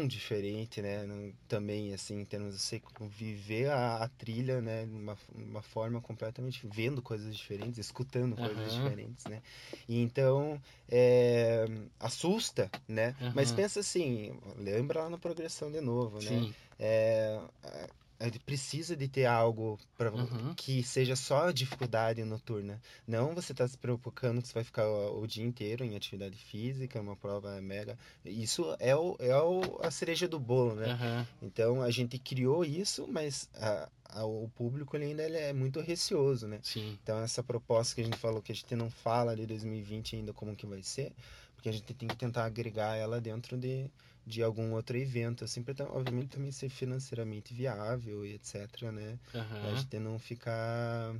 [0.06, 1.06] diferente, né?
[1.48, 4.86] Também, assim, em termos de você viver a, a trilha, né?
[4.86, 6.66] De uma, uma forma completamente...
[6.66, 8.74] Vendo coisas diferentes, escutando coisas Aham.
[8.74, 9.42] diferentes, né?
[9.88, 11.66] E então, é,
[11.98, 13.14] assusta, né?
[13.34, 13.56] Mas Aham.
[13.56, 16.30] pensa assim, lembra lá na progressão de novo, né?
[16.30, 16.54] Sim.
[16.78, 17.99] É, a gente
[18.44, 20.54] precisa de ter algo para Uhum.
[20.54, 22.80] que seja só dificuldade noturna.
[23.06, 26.36] Não você tá se preocupando que você vai ficar o, o dia inteiro em atividade
[26.36, 27.96] física, uma prova mega.
[28.24, 30.90] Isso é, o, é o, a cereja do bolo, né?
[30.92, 31.26] Aham.
[31.40, 35.80] Então a gente criou isso, mas a- a- o público ele ainda ele é muito
[35.80, 36.58] receoso, né?
[36.62, 36.98] Sim.
[37.02, 40.32] Então essa proposta que a gente falou que a gente não fala de 2020 ainda
[40.34, 41.12] como que vai ser,
[41.54, 43.88] porque a gente tem que tentar agregar ela dentro de,
[44.26, 49.18] de algum outro evento, assim, para obviamente também ser financeiramente viável e etc, né?
[49.60, 49.74] Pra Aham.
[49.74, 51.14] gente não ficar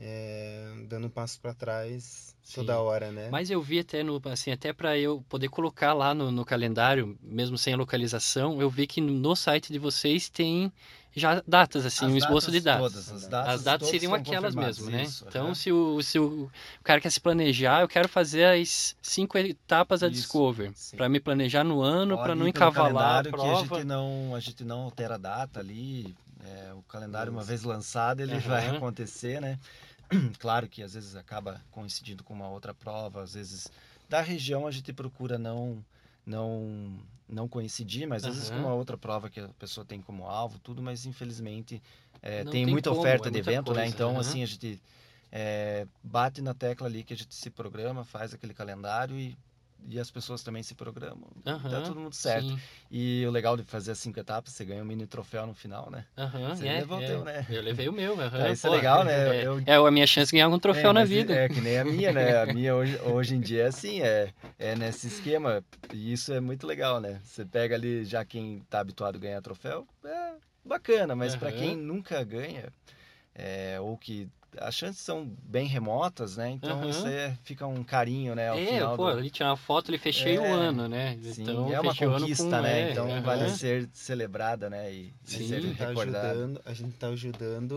[0.00, 2.54] é, dando um passo para trás Sim.
[2.56, 3.28] toda hora, né?
[3.30, 7.18] Mas eu vi até no, assim, até para eu poder colocar lá no, no calendário,
[7.22, 10.72] mesmo sem a localização, eu vi que no site de vocês tem
[11.14, 12.92] já datas, assim, As um esboço de datas.
[12.92, 15.02] Todas, as datas, As datas seriam aquelas mesmo, né?
[15.02, 15.54] isso, então, aham.
[15.54, 16.50] se o, se o
[16.82, 20.72] cara quer se planejar, eu quero fazer as cinco etapas da Discover.
[20.96, 23.66] Para me planejar no ano, para não encavalar a prova.
[23.68, 26.14] Que a gente não, a gente não altera a data ali.
[26.44, 28.48] é, o calendário, uma vez lançado, ele Aham.
[28.48, 29.58] vai acontecer, né?
[30.38, 33.68] Claro que às vezes acaba coincidindo com uma outra prova, às vezes
[34.08, 35.84] da região a gente procura não
[36.24, 40.24] não não coincidir, mas às vezes com uma outra prova que a pessoa tem como
[40.24, 41.82] alvo, tudo, mas infelizmente
[42.22, 43.80] é, tem, tem muita como, oferta é de muita evento, né?
[43.82, 44.20] coisa, Então, aham.
[44.20, 44.80] assim, a gente
[45.30, 49.36] é, bate na tecla ali que a gente se programa, faz aquele calendário e,
[49.86, 51.28] e as pessoas também se programam.
[51.44, 52.48] Dá Aham, todo mundo certo.
[52.50, 52.60] Sim.
[52.90, 55.90] E o legal de fazer as cinco etapas, você ganha um mini troféu no final,
[55.90, 56.04] né?
[56.54, 57.06] Você é, levou o é.
[57.06, 57.46] teu, né?
[57.50, 58.14] Eu levei o meu.
[58.20, 59.12] aham, É, isso é pô, legal, né?
[59.42, 61.34] É, Eu- é a minha chance de ganhar um troféu É, na vida.
[61.34, 62.42] É que nem a minha, né?
[62.42, 65.64] A minha hoje, hoje em dia é assim, é, é nesse esquema.
[65.92, 67.20] E isso é muito legal, né?
[67.24, 70.32] Você pega ali, já quem tá habituado a ganhar troféu, é
[70.64, 71.58] bacana, mas para Aham.
[71.58, 72.72] quem nunca ganha,
[73.34, 76.50] é, ou que as chances são bem remotas, né?
[76.50, 78.48] Então isso aí é- fica um carinho, né?
[78.48, 79.18] Ao É, final pô, do...
[79.18, 81.18] ali tirar uma foto, ele fechei É, o ano, né?
[81.22, 82.88] Sim, então, é uma conquista, com- né?
[82.88, 83.20] é, Então aham.
[83.22, 84.92] vale ser celebrada, né?
[84.92, 85.48] E, e Sim.
[85.48, 86.30] ser A gente tá recordada.
[86.30, 87.72] ajudando, a gente tá ajudando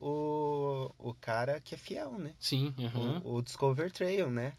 [0.00, 2.32] o, o cara que é fiel, né?
[2.38, 3.20] Sim, aham.
[3.24, 4.52] O, o Discover Trail, né?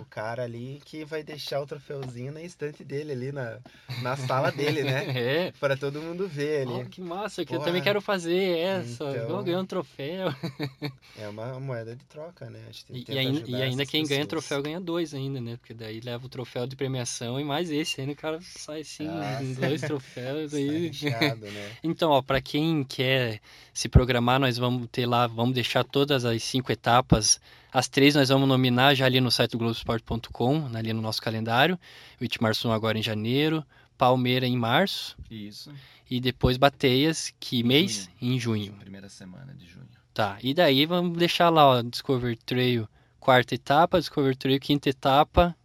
[0.00, 3.58] O cara ali que vai deixar o troféuzinho na estante dele ali na,
[4.00, 5.02] na sala dele, né?
[5.22, 5.52] É.
[5.60, 6.88] Para todo mundo ver ali.
[6.88, 7.66] que massa, que eu Porra.
[7.68, 9.04] também quero fazer essa.
[9.10, 10.28] Então- Vou ganhar um troféu.
[11.18, 12.60] É uma moeda de troca, né?
[12.68, 14.28] A gente E, tenta e ainda, e ainda quem ganha pessoas.
[14.44, 15.56] troféu ganha dois ainda, né?
[15.56, 18.00] Porque daí leva o troféu de premiação e mais esse.
[18.00, 19.60] Ainda o cara sai assim, Ah, com sim.
[19.60, 20.86] dois troféus aí.
[20.86, 21.72] recheado, né?
[21.84, 23.40] Então, ó, para quem quer
[23.74, 27.40] se programar, nós vamos ter lá, vamos deixar todas as cinco etapas.
[27.72, 31.78] As três nós vamos nominar já ali no site do Globoesporte.com, ali no nosso calendário.
[32.20, 33.64] O Itmarsum agora em janeiro,
[33.98, 35.72] Palmeira em março Isso.
[36.10, 38.08] e depois Bateias, que mês?
[38.20, 38.34] junho.
[38.34, 38.72] Em junho.
[38.74, 39.88] Primeira semana de junho.
[40.14, 42.86] Tá, e daí vamos deixar lá, ó, Discover Trail
[43.18, 45.56] quarta etapa, Discover Trail quinta etapa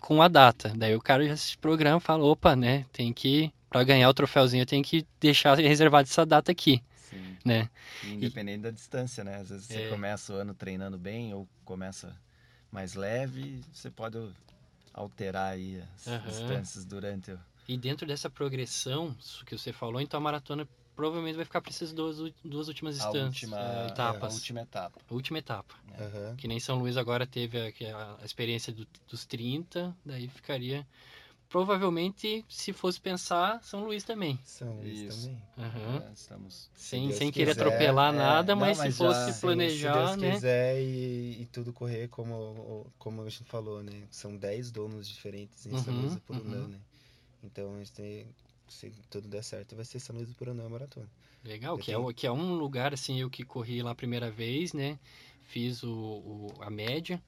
[0.00, 0.72] com a data.
[0.76, 4.14] Daí o cara já se programa e fala, opa, né, tem que, para ganhar o
[4.14, 7.38] troféuzinho, eu tenho que deixar reservado essa data aqui, Sim.
[7.42, 7.70] né?
[8.02, 9.36] E independente da distância, né?
[9.36, 9.88] Às vezes você É.
[9.88, 12.14] começa o ano treinando bem ou começa
[12.70, 14.18] mais leve, você pode
[14.92, 16.28] alterar aí as Aham.
[16.28, 17.38] distâncias durante o...
[17.66, 21.92] E dentro dessa progressão que você falou, então a maratona provavelmente vai ficar para essas
[21.92, 25.00] duas, duas últimas a instâncias, última, a etapas, última etapa.
[25.08, 25.74] a última etapa.
[26.00, 26.34] Aham.
[26.36, 30.86] Que nem São Luís agora teve a, a- a experiência do- dos 30, daí ficaria.
[31.48, 34.38] Provavelmente, se fosse pensar, São Luís também.
[34.44, 35.20] São Luís Isso.
[35.22, 35.42] também.
[35.58, 36.02] Aham.
[36.08, 36.68] É, estamos...
[36.74, 39.32] Sem, Deus sem querer quiser, atropelar é, nada, não, mas, mas se fosse já- Sim,
[39.32, 40.32] se planejar, Deus né?
[40.34, 43.92] quiser e, e tudo correr como, como a gente falou, né?
[44.10, 46.68] São 10 donos diferentes em São Uhum, Luís Purunã, uhum.
[46.68, 46.78] né?
[47.44, 48.26] Então a gente tem,
[48.68, 51.08] se tudo der certo, vai ser São Luís do Purunã maratona.
[51.44, 53.94] Legal, que é, tenho- o- que é um lugar, assim, eu que corri lá a
[53.94, 54.98] primeira vez, né?
[55.44, 57.22] Fiz o, o- a média.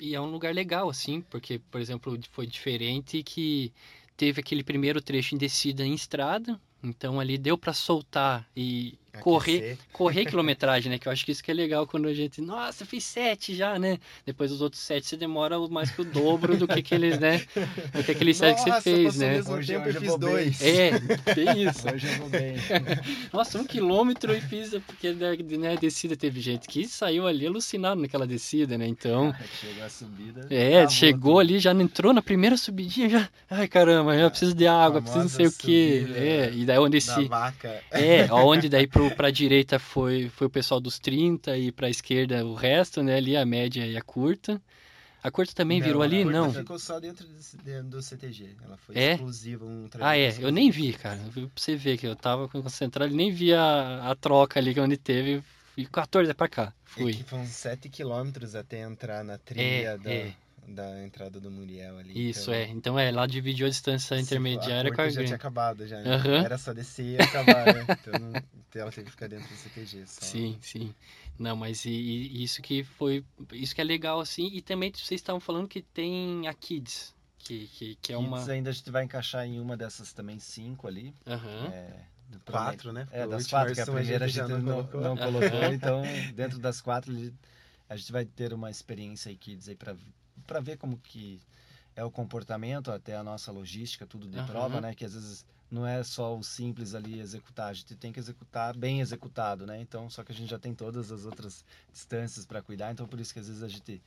[0.00, 3.72] E é um lugar legal, assim, porque, por exemplo, foi diferente que
[4.16, 6.58] teve aquele primeiro trecho em descida em estrada.
[6.82, 10.98] Então ali deu pra soltar e correr, correr quilometragem, né?
[10.98, 13.78] Que eu acho que isso que é legal quando a gente, nossa, fiz sete já,
[13.78, 13.98] né?
[14.24, 17.42] Depois os outros sete você demora mais que o dobro do que aqueles, né?
[17.92, 19.30] Do que aqueles sete que você fez, né?
[19.32, 20.30] mesmo Hoje- tempo hoje eu eu fiz bem.
[20.30, 20.62] dois.
[20.62, 20.90] É,
[21.34, 21.88] tem isso.
[21.92, 22.54] Hoje eu vou bem.
[23.32, 27.46] Nossa, um quilômetro e fiz, porque né, né, a descida teve gente que saiu ali
[27.46, 28.86] alucinado naquela descida, né?
[28.86, 30.46] Então, Chegou a subida.
[30.50, 31.40] é, acabou chegou tudo.
[31.40, 35.28] ali, já entrou na primeira subidinha, já, ai caramba, já preciso de água, preciso não
[35.28, 36.06] sei o quê.
[36.14, 37.80] É, e daí onde Da esse, vaca.
[37.90, 42.44] é, onde daí pro, pra direita foi, foi o pessoal dos 30 e pra esquerda
[42.44, 43.16] o resto, né?
[43.16, 44.60] Ali a média e a curta.
[45.22, 46.24] A curta também Não, virou ali?
[46.24, 46.52] Não.
[46.52, 48.56] Ficou só dentro do, do CTG.
[48.64, 49.12] Ela foi É?
[49.12, 49.64] exclusiva.
[49.64, 51.20] Um Ah, é, eu nem vi, cara.
[51.32, 54.80] Pra você ver que eu tava concentrado e nem vi a, a troca ali que
[54.80, 55.42] é onde teve.
[55.76, 56.72] E 14 é pra cá.
[56.96, 57.14] E Fui.
[57.14, 60.34] que foram 7 quilômetros até entrar na trilha da, é.
[60.66, 62.30] Da entrada do Muriel ali.
[62.30, 62.68] Isso, então, é.
[62.68, 66.00] Então é, lá dividiu a distância se intermediária for- com a já tinha acabado já.
[66.00, 66.14] né?
[66.14, 66.44] Aham.
[66.44, 67.86] Era só descer e acabar, né?
[68.00, 70.20] Então, não, então ela teve que ficar dentro do CTG só.
[70.26, 70.94] Sim, sim.
[71.38, 73.24] Não, mas e, e isso que foi.
[73.52, 74.48] Isso que é legal, assim.
[74.52, 77.14] E também vocês estavam falando que tem a Kids.
[77.38, 78.36] Que, que, que é uma.
[78.38, 81.14] Kids ainda a gente vai encaixar em uma dessas também, cinco ali.
[81.26, 81.68] Aham.
[81.72, 82.02] É,
[82.46, 83.06] Quatro, né?
[83.10, 85.00] É, das quatro, que a primeira a já gente não não, colocou.
[85.02, 85.72] não colocou.
[85.72, 86.02] Então,
[86.34, 87.12] dentro das quatro,
[87.88, 89.94] a gente vai ter uma experiência aí, Kids, aí pra,
[90.42, 91.40] pra ver como que
[91.94, 94.46] é o comportamento, até a nossa logística, tudo de Aham.
[94.46, 94.94] prova, né?
[94.94, 98.76] Que às vezes não é só o simples ali executar, a gente tem que executar
[98.76, 99.80] bem executado, né?
[99.80, 103.18] Então, só que a gente já tem todas as outras distâncias para cuidar, então por
[103.20, 104.02] isso que às vezes a gente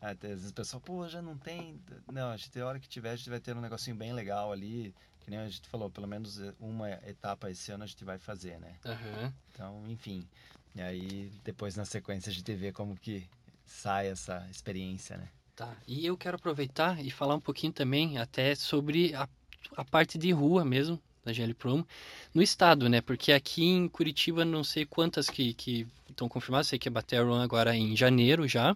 [0.00, 1.78] até às vezes o pessoal, pô, já não tem.
[2.08, 4.50] Não, a gente tem hora que tiver, a gente vai ter um negocinho bem legal
[4.50, 4.94] ali.
[5.20, 8.58] Que nem a gente falou, pelo menos uma etapa esse ano a gente vai fazer,
[8.58, 8.78] né?
[8.86, 9.32] Aham.
[9.52, 10.26] Então, enfim.
[10.74, 13.28] E aí, depois na sequência a gente vê como que
[13.66, 15.28] sai essa experiência, né?
[15.60, 15.76] Tá.
[15.86, 19.28] E eu quero aproveitar e falar um pouquinho também até sobre a,
[19.76, 21.86] a parte de rua mesmo da GL Promo
[22.32, 23.02] no estado, né?
[23.02, 27.20] Porque aqui em Curitiba não sei quantas que que estão confirmadas, sei que é bater
[27.20, 28.74] a run agora em janeiro já,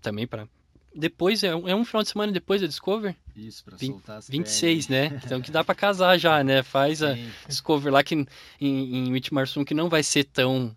[0.00, 0.48] também para
[0.94, 4.26] depois é um, é um final de semana depois da Discover, Isso, pra soltar as
[4.26, 5.08] 26, né?
[5.22, 6.62] Então que dá para casar já, né?
[6.62, 7.30] Faz a Sim.
[7.46, 8.26] Discover lá que em,
[8.58, 10.74] em Whitmarsum que não vai ser tão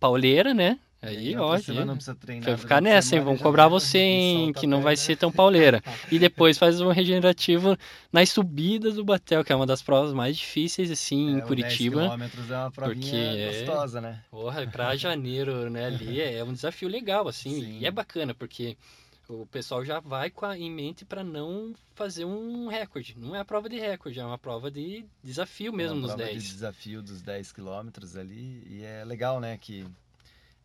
[0.00, 0.78] pauleira, né?
[1.02, 3.22] Aí, ó, semana não precisa treinar Vai ficar nessa, hein?
[3.22, 4.52] Vamos cobrar você, hein?
[4.52, 5.82] Que não vai ser tão pauleira.
[6.10, 7.76] E depois faz um regenerativo
[8.12, 11.46] nas subidas do Batel, que é uma das provas mais difíceis, assim, em É, o
[11.46, 11.96] Curitiba.
[11.96, 14.22] 10 quilômetros é uma provinha porque é- gostosa, né?
[14.30, 17.60] Porra, pra janeiro, né, ali é um desafio legal, assim.
[17.60, 17.78] Sim.
[17.80, 18.76] E é bacana, porque
[19.28, 23.16] o pessoal já vai com a, em mente para não fazer um recorde.
[23.18, 26.30] Não é a prova de recorde, é uma prova de desafio mesmo uma nos prova
[26.30, 26.42] 10.
[26.42, 28.62] de desafio dos 10 quilômetros ali.
[28.68, 29.84] E é legal, né, que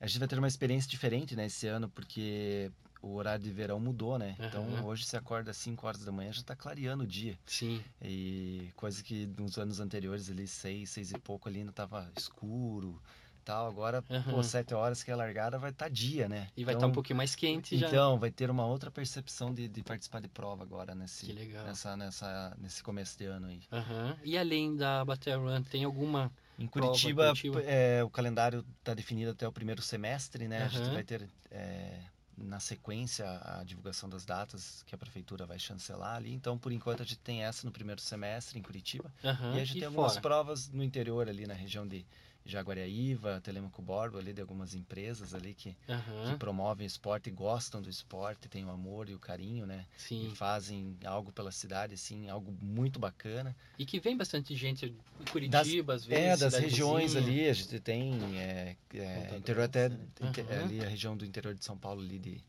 [0.02, 2.72] a gente vai ter uma experiência diferente né, esse ano, porque
[3.04, 4.36] o horário de verão mudou, né?
[4.40, 4.46] Uhum.
[4.48, 7.38] Então hoje você acorda às 5 horas da manhã já está clareando o dia.
[7.46, 7.84] Sim.
[8.02, 13.00] E coisa que nos anos anteriores, ali, 6, 6 e pouco ali ainda tava escuro
[13.42, 13.67] tal.
[13.67, 14.23] Agora, Uhum.
[14.35, 16.48] pô, 7 horas que é largada vai estar dia, né?
[16.56, 17.87] E vai estar então, um pouquinho mais quente já.
[17.87, 21.65] Então, vai ter uma outra percepção de, de participar de prova agora nesse, Que legal.
[21.65, 23.62] nessa, nessa, nesse começo de ano aí.
[23.71, 24.17] Aham.
[24.23, 26.31] E além da Battle Run, tem alguma.
[26.60, 27.62] Em Prova, Curitiba, Curitiba.
[27.63, 30.63] é, o calendário está definido até o primeiro semestre, né?
[30.63, 31.98] A gente vai ter é,
[32.37, 36.31] na sequência a divulgação das datas que a prefeitura vai chancelar ali.
[36.33, 39.12] Então, por enquanto, a gente tem essa no primeiro semestre em Curitiba.
[39.23, 39.56] Aham.
[39.56, 40.21] e a gente tem algumas fora?
[40.21, 42.06] provas no interior ali na região de
[42.46, 46.37] Jaguariaíva, Telemaco Borba, ali de algumas empresas ali que, que Aham.
[46.37, 49.85] promovem esporte e gostam do esporte, têm o amor e o carinho, né?
[49.98, 50.27] Sim.
[50.27, 53.56] E fazem algo pela cidade, assim, algo muito bacana.
[53.77, 56.42] E que vem bastante gente de Curitiba, às vezes.
[56.42, 60.00] É, das regiões ali, a gente tem é, é, interior até né?
[60.21, 60.65] Aham.
[60.65, 62.44] ali a região do interior de São Paulo ali de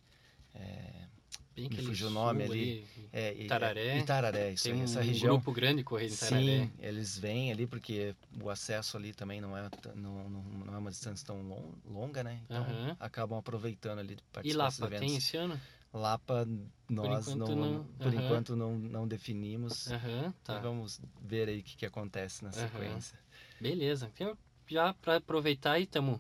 [0.55, 1.12] é,
[1.55, 2.87] Bem me fugiu o nome ali.
[3.13, 3.99] é, e- Itararé.
[3.99, 5.35] Itararé, isso Tem aí, um essa região.
[5.35, 6.41] grupo grande correndo Itararé.
[6.65, 10.91] Sim, eles vêm ali porque o acesso ali também não é, não, não, é uma
[10.91, 12.41] distância tão lon- longa, né?
[12.47, 15.07] Então acabam aproveitando ali de E participar desses Lapa, eventos.
[15.09, 15.61] tem esse ano?
[15.93, 16.49] Lapa
[16.89, 17.85] nós enquanto não, não.
[17.85, 19.89] por enquanto não, não definimos.
[20.43, 20.59] Tá.
[20.59, 23.19] Vamos ver aí o que, que acontece na sequência.
[23.61, 24.11] Beleza.
[24.67, 26.19] Já para aproveitar e estamos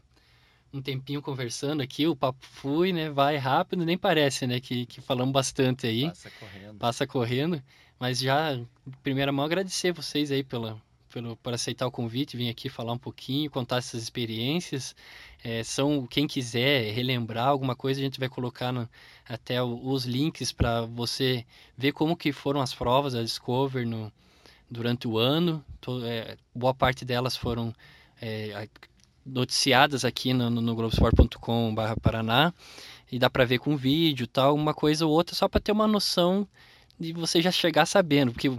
[0.72, 3.10] um tempinho conversando aqui, o papo flui, né?
[3.10, 4.58] Vai rápido, nem parece, né?
[4.60, 6.08] Que, que falamos bastante aí.
[6.08, 6.78] Passa correndo.
[6.78, 7.62] passa correndo.
[7.98, 8.66] Mas já, em
[9.02, 10.80] primeira mão, agradecer vocês aí pela,
[11.12, 14.96] pelo, por aceitar o convite, vir aqui falar um pouquinho, contar essas experiências.
[15.44, 18.88] É, são quem quiser relembrar alguma coisa, a gente vai colocar no-
[19.28, 21.44] até o- os links para você
[21.76, 24.12] ver como que foram as provas da Discover no,
[24.70, 25.64] durante o ano.
[26.04, 27.74] É, boa parte delas foram
[28.20, 28.68] é,
[29.24, 32.52] noticiadas aqui no, no, globesport.com.br Paraná
[33.10, 35.86] e dá para ver com vídeo tal, uma coisa ou outra, só para ter uma
[35.86, 36.46] noção
[36.98, 38.50] de você já chegar sabendo, porque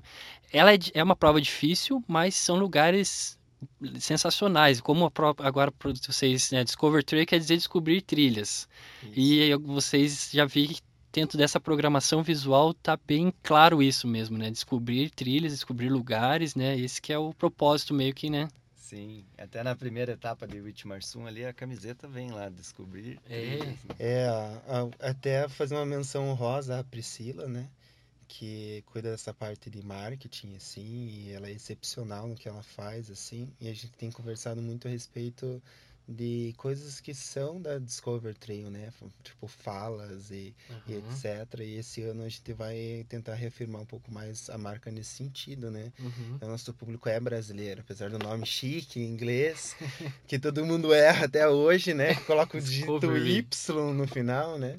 [0.51, 3.37] ela é, é uma prova difícil, mas são lugares
[3.99, 5.11] sensacionais, como a
[5.45, 8.67] agora para vocês, né, Discover Trail quer dizer descobrir trilhas.
[9.15, 10.81] E aí vocês já vi que
[11.13, 14.49] dentro dessa programação visual tá bem claro isso mesmo, né?
[14.49, 16.77] Descobrir trilhas, descobrir lugares, né?
[16.77, 18.47] Esse que é o propósito meio que, né?
[18.83, 23.17] Sim, até na primeira etapa de Whitmarsum ali a camiseta vem lá descobrir.
[23.29, 23.57] É.
[23.57, 23.77] trilhas.
[23.97, 27.69] É, a- a- até fazer uma menção honrosa à Priscila, né?
[28.27, 33.09] Que cuida dessa parte de marketing, assim, e ela é excepcional no que ela faz,
[33.09, 35.63] assim, e a gente tem conversado muito a respeito
[36.07, 38.91] de coisas que são da Discover Trail, né?
[39.23, 40.53] Tipo falas e,
[40.87, 41.59] e Uhum, etc.
[41.61, 45.71] E esse ano a gente vai tentar reafirmar um pouco mais a marca nesse sentido,
[45.71, 45.91] né?
[45.99, 46.37] uhum.
[46.41, 49.75] O nosso público é brasileiro, apesar do nome chique, em inglês,
[50.27, 52.15] que todo mundo erra até hoje, né?
[52.27, 52.99] Coloca o dígito.
[53.15, 54.75] Y no final, né?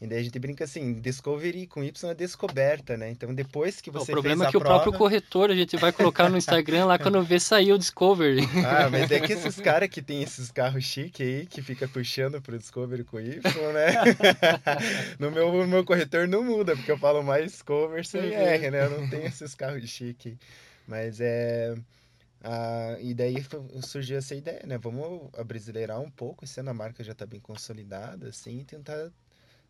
[0.00, 3.10] E daí a gente brinca assim, discovery com Y é descoberta, né?
[3.10, 4.82] Então depois que O você problema fez é que o prova...
[4.82, 8.42] próprio corretor a gente vai colocar no Instagram lá quando vê saiu o Discovery.
[8.64, 12.40] Ah, mas é que esses caras que tem esses carros chiques aí, que fica puxando
[12.40, 13.40] pro Discovery com Y,
[13.72, 13.92] né?
[15.18, 18.34] no, meu, no meu corretor não muda, porque eu falo mais Discover sem Uhum.
[18.34, 18.84] R, né?
[18.84, 20.36] Eu não tenho esses carros chiques.
[20.86, 21.74] Mas é...
[22.44, 23.34] ah, e daí
[23.82, 24.78] surgiu essa ideia, né?
[24.78, 29.10] Vamos abrasileirar um pouco, sendo a marca já tá bem consolidada, assim, e tentar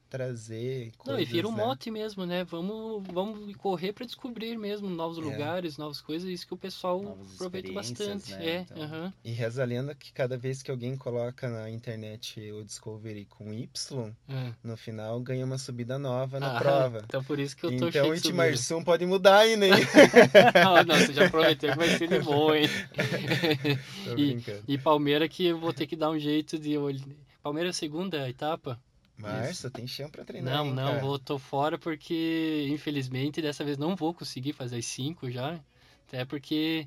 [0.09, 1.64] trazer Não, e coisas, vira um né?
[1.64, 2.44] mote mesmo, né?
[2.44, 5.20] Vamos, vamos correr para descobrir mesmo novos É.
[5.20, 8.30] lugares, novas coisas, isso que o pessoal Novas aproveita bastante.
[8.32, 8.46] né?
[8.46, 9.12] É, Então- aham.
[9.24, 13.52] E reza a lenda que cada vez que alguém coloca na internet o Discovery com
[13.52, 14.52] Y, é.
[14.64, 17.02] no final ganha uma subida nova na Ah, prova.
[17.04, 18.14] Então por isso que eu tô Então cheio o.
[18.14, 19.72] Itimarsum pode mudar ainda, hein?
[20.66, 22.66] Ah, não, você já prometeu que vai ser de boa, hein?
[24.04, 24.42] Tô E-.
[24.66, 26.76] E Palmeira que eu vou ter que dar um jeito de...
[26.78, 26.92] ol-
[27.42, 28.78] Palmeira é a segunda etapa?
[29.18, 30.54] Março, tem chão pra treinar.
[30.54, 31.00] Não, hein, não, cara?
[31.00, 35.58] vou, tô fora porque, infelizmente, dessa vez não vou conseguir fazer as cinco já.
[36.06, 36.86] Até porque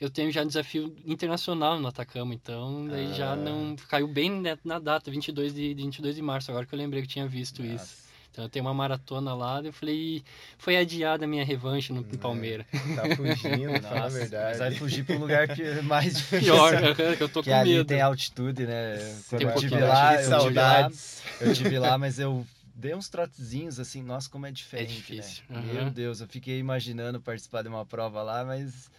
[0.00, 3.36] eu tenho já um desafio internacional no Atacama, então daí já Ah.
[3.36, 3.76] não...
[3.88, 7.12] Caiu bem na, data, 22 de, 22 de março, agora que eu lembrei que eu
[7.12, 8.06] tinha visto isso.
[8.30, 10.22] Então eu tenho uma maratona lá, eu falei...
[10.58, 12.14] Foi adiada a minha revanche no É.
[12.14, 12.66] em Palmeira.
[12.94, 14.48] Tá fugindo, fala a nossa, verdade.
[14.50, 16.54] Mas vai fugir para um lugar que é mais difícil.
[16.54, 17.86] Pior, que eu tô que com ali medo.
[17.86, 18.96] tem altitude, né?
[19.28, 21.22] Quando Tem um eu tive lá, de eu tive lá, saudades.
[21.40, 25.58] eu tive lá, mas eu dei uns trotezinhos assim, nossa, como é diferente, difícil, né?
[25.60, 25.72] aham.
[25.72, 28.90] Meu Deus, eu fiquei imaginando participar de uma prova lá, mas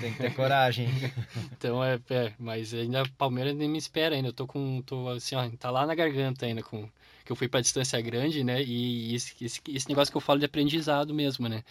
[0.00, 0.88] tem que ter coragem.
[1.56, 4.28] Então é, é, mas ainda Palmeiras nem me espera ainda.
[4.28, 6.86] Eu tô com, tô assim, ó, tá lá na garganta ainda com
[7.24, 8.62] que eu fui pra distância grande, né?
[8.62, 11.64] E esse, esse, esse negócio que eu falo de aprendizado mesmo, né?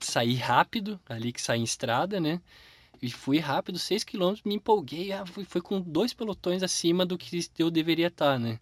[0.00, 2.40] Sair rápido, ali que sai em estrada, né?
[3.02, 7.18] E fui rápido, 6 km, me empolguei, ah, fui, foi com dois pelotões acima do
[7.18, 8.58] que eu deveria estar, né?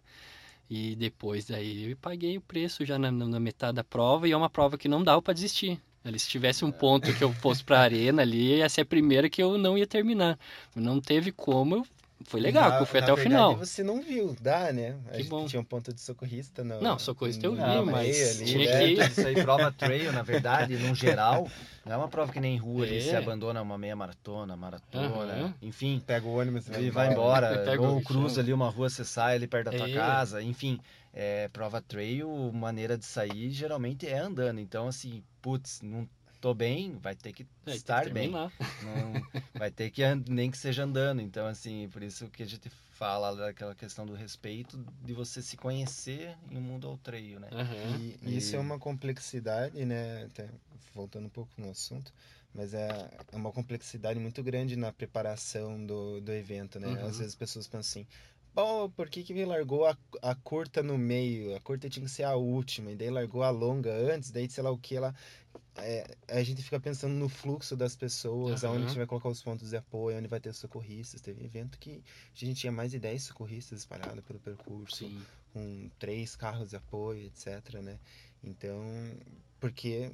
[0.69, 4.37] E depois daí eu paguei o preço já na, na metade da prova, e é
[4.37, 5.79] uma prova que não dava para desistir.
[6.03, 8.85] Ali, se tivesse um ponto que eu fosse para a arena ali, ia ser a
[8.85, 10.37] primeira que eu não ia terminar.
[10.75, 11.87] Não teve como, eu
[12.25, 13.55] foi legal, na, eu fui até o final.
[13.55, 14.95] você não viu, dá, né?
[15.11, 15.45] A que bom.
[15.45, 16.63] Tinha um ponto de socorrista.
[16.63, 18.79] No, não, socorrista eu vi, não, mas ali, tinha né?
[18.79, 19.01] que...
[19.03, 21.47] Isso aí, prova trail, na verdade, no geral,
[21.85, 22.89] não é uma prova que nem rua, é.
[22.89, 25.53] ali se abandona uma meia maratona, maratona, uhum.
[25.61, 26.01] enfim.
[26.05, 27.59] Pega o ônibus e vai embora.
[27.65, 29.93] Pega ou cruza ali uma rua, você sai ali perto da tua é.
[29.93, 30.79] casa, enfim.
[31.13, 34.59] É, prova trail, maneira de sair, geralmente é andando.
[34.59, 36.07] Então, assim, putz, não
[36.43, 38.29] tô bem, vai ter que é, estar bem.
[38.83, 41.21] Não, vai ter que nem que seja andando.
[41.21, 45.55] Então, assim, por isso que a gente fala daquela questão do respeito, de você se
[45.55, 47.47] conhecer em um mundo ao treio, né?
[47.49, 47.95] Uhum.
[47.95, 50.25] E, e, isso é uma complexidade, né?
[50.25, 50.49] Até
[50.93, 52.13] voltando um pouco no assunto,
[52.53, 52.89] mas é,
[53.31, 56.89] é uma complexidade muito grande na preparação do, do evento, né?
[56.89, 57.05] Uhum.
[57.05, 58.07] Às vezes as pessoas pensam assim,
[58.53, 61.55] Pô, por que, que largou a, a curta no meio?
[61.55, 64.63] A curta tinha que ser a última, e daí largou a longa antes, daí sei
[64.63, 65.15] lá o que ela.
[65.75, 68.69] É, a gente fica pensando no fluxo das pessoas, uhum.
[68.69, 71.21] aonde a gente vai colocar os pontos de apoio, onde vai ter socorristas.
[71.21, 72.03] Teve evento que
[72.35, 75.21] a gente tinha mais de 10 socorristas espalhados pelo percurso, Sim.
[75.51, 77.81] com três carros de apoio, etc.
[77.81, 77.99] Né?
[78.43, 78.83] Então,
[79.59, 80.11] porque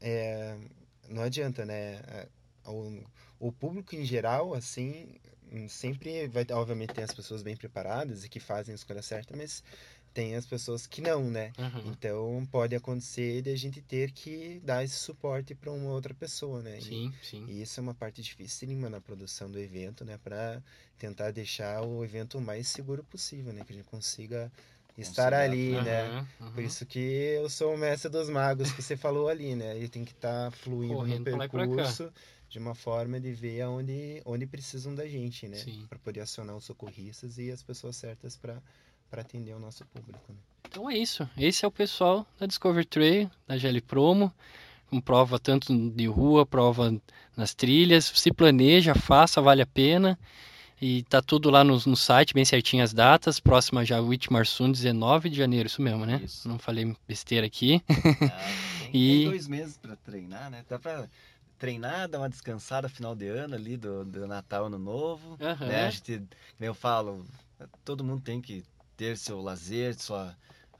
[0.00, 0.58] é,
[1.08, 2.00] não adianta, né?
[2.64, 3.04] O,
[3.38, 5.20] o público em geral, assim,
[5.68, 9.62] sempre vai, obviamente, ter as pessoas bem preparadas e que fazem a escolha certa, mas
[10.16, 11.52] tem as pessoas que não, né?
[11.58, 11.90] Uhum.
[11.90, 16.62] Então pode acontecer de a gente ter que dar esse suporte para uma outra pessoa,
[16.62, 16.80] né?
[16.80, 17.44] Sim, e, sim.
[17.46, 20.18] E isso é uma parte dificílima na produção do evento, né?
[20.24, 20.62] Para
[20.98, 23.62] tentar deixar o evento o mais seguro possível, né?
[23.62, 24.50] Que a gente consiga
[24.96, 26.26] estar ali, uhum, né?
[26.40, 26.52] Uhum.
[26.52, 29.76] Por isso que eu sou o mestre dos magos que você falou ali, né?
[29.76, 32.10] Ele tem que estar tá fluindo Correndo no percurso
[32.48, 35.62] de uma forma de ver aonde, onde precisam da gente, né?
[35.90, 38.62] Para poder acionar os socorristas e as pessoas certas para
[39.10, 40.20] para atender o nosso público.
[40.28, 40.36] Né?
[40.68, 41.28] Então é isso.
[41.36, 44.32] Esse é o pessoal da Discover Trail, da GL Promo,
[44.90, 46.94] com prova tanto de rua, prova
[47.36, 48.04] nas trilhas.
[48.14, 50.18] Se planeja, faça, vale a pena.
[50.80, 53.40] E tá tudo lá no, no site, bem certinho as datas.
[53.40, 56.20] Próxima já, Whitmarsun, 19 de janeiro, isso mesmo, né?
[56.22, 56.46] Isso.
[56.46, 57.82] Não falei besteira aqui.
[57.88, 59.18] Ah, tem, e...
[59.20, 60.64] tem dois meses para treinar, né?
[60.68, 61.08] Dá para
[61.58, 65.38] treinar, dar uma descansada final de ano ali, do, do Natal, Ano Novo.
[65.40, 65.66] Uhum.
[65.66, 65.86] Né?
[65.86, 66.28] A gente, como
[66.60, 67.26] eu falo,
[67.82, 68.62] todo mundo tem que
[68.96, 70.34] ter seu lazer, sua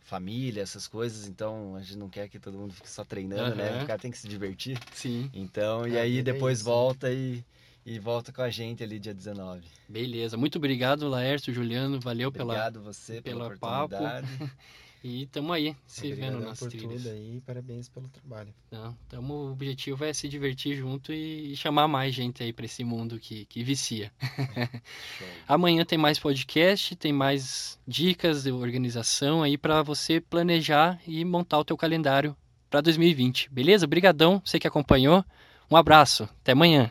[0.07, 3.57] família, essas coisas, então a gente não quer que todo mundo fique só treinando, uhum.
[3.57, 3.83] né?
[3.83, 4.79] O cara tem que se divertir.
[4.95, 5.29] Sim.
[5.35, 7.45] Então, é, e aí depois é volta e,
[7.85, 9.65] e volta com a gente ali dia 19.
[9.89, 10.37] Beleza.
[10.37, 13.97] Muito obrigado, Laércio, Juliano, valeu obrigado pela Obrigado você pela, pela papo.
[15.07, 17.05] E estamos aí, se vendo nas por trilhas.
[17.05, 18.53] tudo aí, parabéns pelo trabalho.
[18.67, 22.65] Então, tamo, o objetivo é se divertir junto e, e chamar mais gente aí para
[22.65, 24.11] esse mundo que, que vicia.
[25.47, 31.61] Amanhã tem mais podcast, tem mais dicas de organização aí para você planejar e montar
[31.61, 32.37] o teu calendário
[32.69, 33.49] para 2020.
[33.53, 33.87] Beleza?
[33.87, 35.25] Obrigadão, você que acompanhou.
[35.71, 36.91] Um abraço, até amanhã.